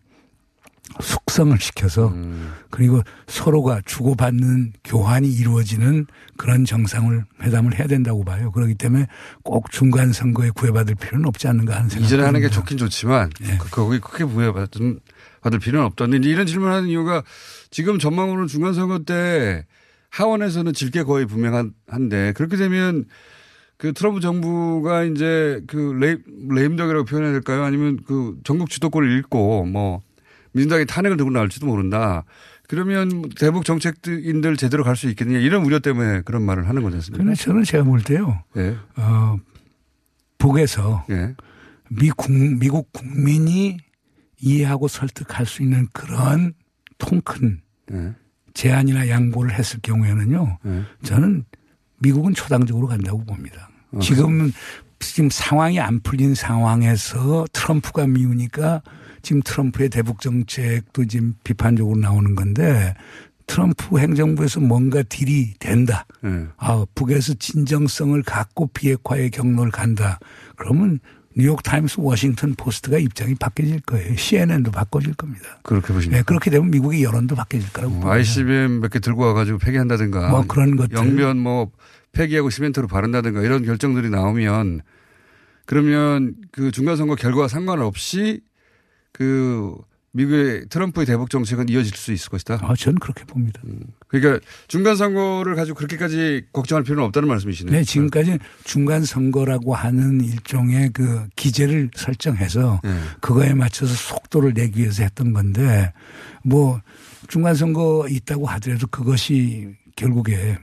[1.01, 2.13] 숙성을 시켜서
[2.69, 6.05] 그리고 서로가 주고받는 교환이 이루어지는
[6.37, 8.51] 그런 정상을 회담을 해야 된다고 봐요.
[8.51, 9.07] 그렇기 때문에
[9.43, 12.49] 꼭 중간 선거에 구애받을 필요는 없지 않는가 하는 생각이 이전에 하는 게.
[12.49, 13.29] 좋긴 좋지만
[13.59, 14.99] 그- 거기 크게 부여받을
[15.41, 17.23] 받을 필요는 없다는 이런 질문하는 이유가
[17.71, 19.65] 지금 전망으로는 중간 선거 때
[20.11, 23.05] 하원에서는 질 게 거의 분명한데 그렇게 되면
[23.77, 26.19] 그 트럼프 정부가 이제 그 레임,
[26.49, 27.63] 레임덕이라고 표현해야 될까요?
[27.63, 30.01] 아니면 그 전국 주도권을 잃고 뭐
[30.55, 32.23] 민주당이 탄핵을 들고 나올지도 모른다.
[32.67, 37.21] 그러면 대북 정책인들 제대로 갈 수 있겠느냐 이런 우려 때문에 그런 말을 하는 거지 않습니까?
[37.23, 38.41] 그런데 저는 제가 볼 때요.
[38.57, 38.75] 예.
[38.95, 39.37] 어,
[40.37, 41.35] 북에서 예.
[41.89, 43.77] 미국, 미국 국민이
[44.39, 46.53] 이해하고 설득할 수 있는 그런
[46.97, 48.13] 통큰 예.
[48.53, 50.57] 제안이나 양보를 했을 경우에는요.
[50.65, 50.83] 예.
[51.03, 51.43] 저는
[51.99, 53.69] 미국은 초당적으로 간다고 봅니다.
[53.91, 54.53] 어, 지금은
[54.99, 58.81] 지금 상황이 안 풀린 상황에서 트럼프가 미우니까
[59.25, 62.93] 지금 트럼프의 대북 정책도 지금 비판적으로 나오는 건데
[63.47, 66.05] 트럼프 행정부에서 뭔가 딜이 된다.
[66.23, 66.47] 예.
[66.57, 70.19] 아, 북에서 진정성을 갖고 비핵화의 경로를 간다.
[70.55, 70.99] 그러면
[71.35, 74.15] 뉴욕 타임스, 워싱턴 포스트가 입장이 바뀌어질 거예요.
[74.15, 75.59] CNN도 바꿔질 겁니다.
[75.63, 76.17] 그렇게 보십니까?
[76.19, 78.11] 네, 그렇게 되면 미국의 여론도 바뀌어질 거라고 봅니다.
[78.13, 80.29] ICBM 몇 개 들고 와가지고 폐기한다든가.
[80.29, 80.95] 뭐 그런 것들.
[80.97, 81.71] 영변 뭐
[82.13, 84.81] 폐기하고 시멘트로 바른다든가 이런 결정들이 나오면
[85.65, 88.41] 그러면 그 중간선거 결과와 상관없이
[89.15, 89.73] 그
[90.11, 92.59] 미국의 트럼프의 대북 정책은 이어질 수 있을 것이다.
[92.61, 93.61] 아, 저는 그렇게 봅니다.
[94.09, 97.73] 그러니까 중간 선거를 가지고 그렇게까지 걱정할 필요는 없다는 말씀이시네요.
[97.73, 102.93] 네, 지금까지 중간 선거라고 하는 일종의 그 기제를 설정해서 네.
[103.21, 105.93] 그거에 맞춰서 속도를 내기 위해서 했던 건데
[106.43, 106.81] 뭐
[107.29, 110.57] 중간 선거 있다고 하더라도 그것이 결국에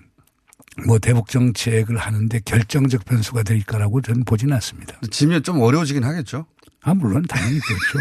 [0.86, 4.98] 뭐 대북 정책을 하는데 결정적 변수가 될 거라고 저는 보지는 않습니다.
[5.11, 6.46] 지면 좀 어려워지긴 하겠죠.
[6.83, 7.99] 아, 물론 당연히 그렇죠.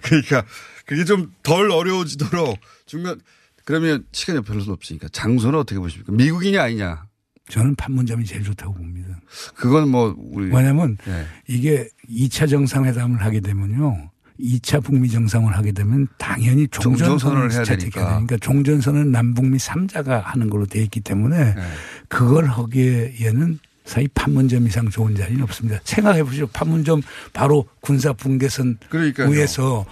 [0.02, 0.44] 그러니까
[0.86, 3.20] 그게 좀 덜 어려워지도록 중간
[3.64, 6.12] 그러면 시간이 별로 없으니까 장소는 어떻게 보십니까?
[6.12, 7.04] 미국이냐 아니냐?
[7.48, 9.20] 저는 판문점이 제일 좋다고 봅니다.
[9.54, 11.26] 그건 뭐 우리 왜냐하면 네.
[11.48, 14.10] 이게 2차 정상회담을 하게 되면요.
[14.38, 18.14] 2차 북미 정상을 하게 되면 당연히 종전선언을 해야 되니까.
[18.16, 21.62] 되니까 종전선언은 남북미 3자가 하는 걸로 돼 있기 때문에 네.
[22.08, 25.80] 그걸 하기에는 사이 판문점 이상 좋은 자리는 없습니다.
[25.84, 26.46] 생각해 보시죠.
[26.48, 27.02] 판문점
[27.32, 29.28] 바로 군사 분계선 그러니까요.
[29.30, 29.84] 위에서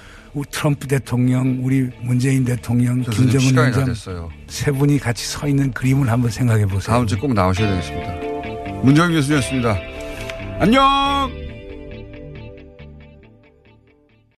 [0.51, 3.95] 트럼프 대통령, 우리 문재인 대통령, 김정은 위원장.
[4.47, 6.95] 세 분이 같이 서 있는 그림을 한번 생각해 보세요.
[6.95, 8.83] 다음 주에 꼭 나오셔야 되겠습니다.
[8.83, 9.77] 문정인 교수님이었습니다.
[10.61, 11.48] 안녕!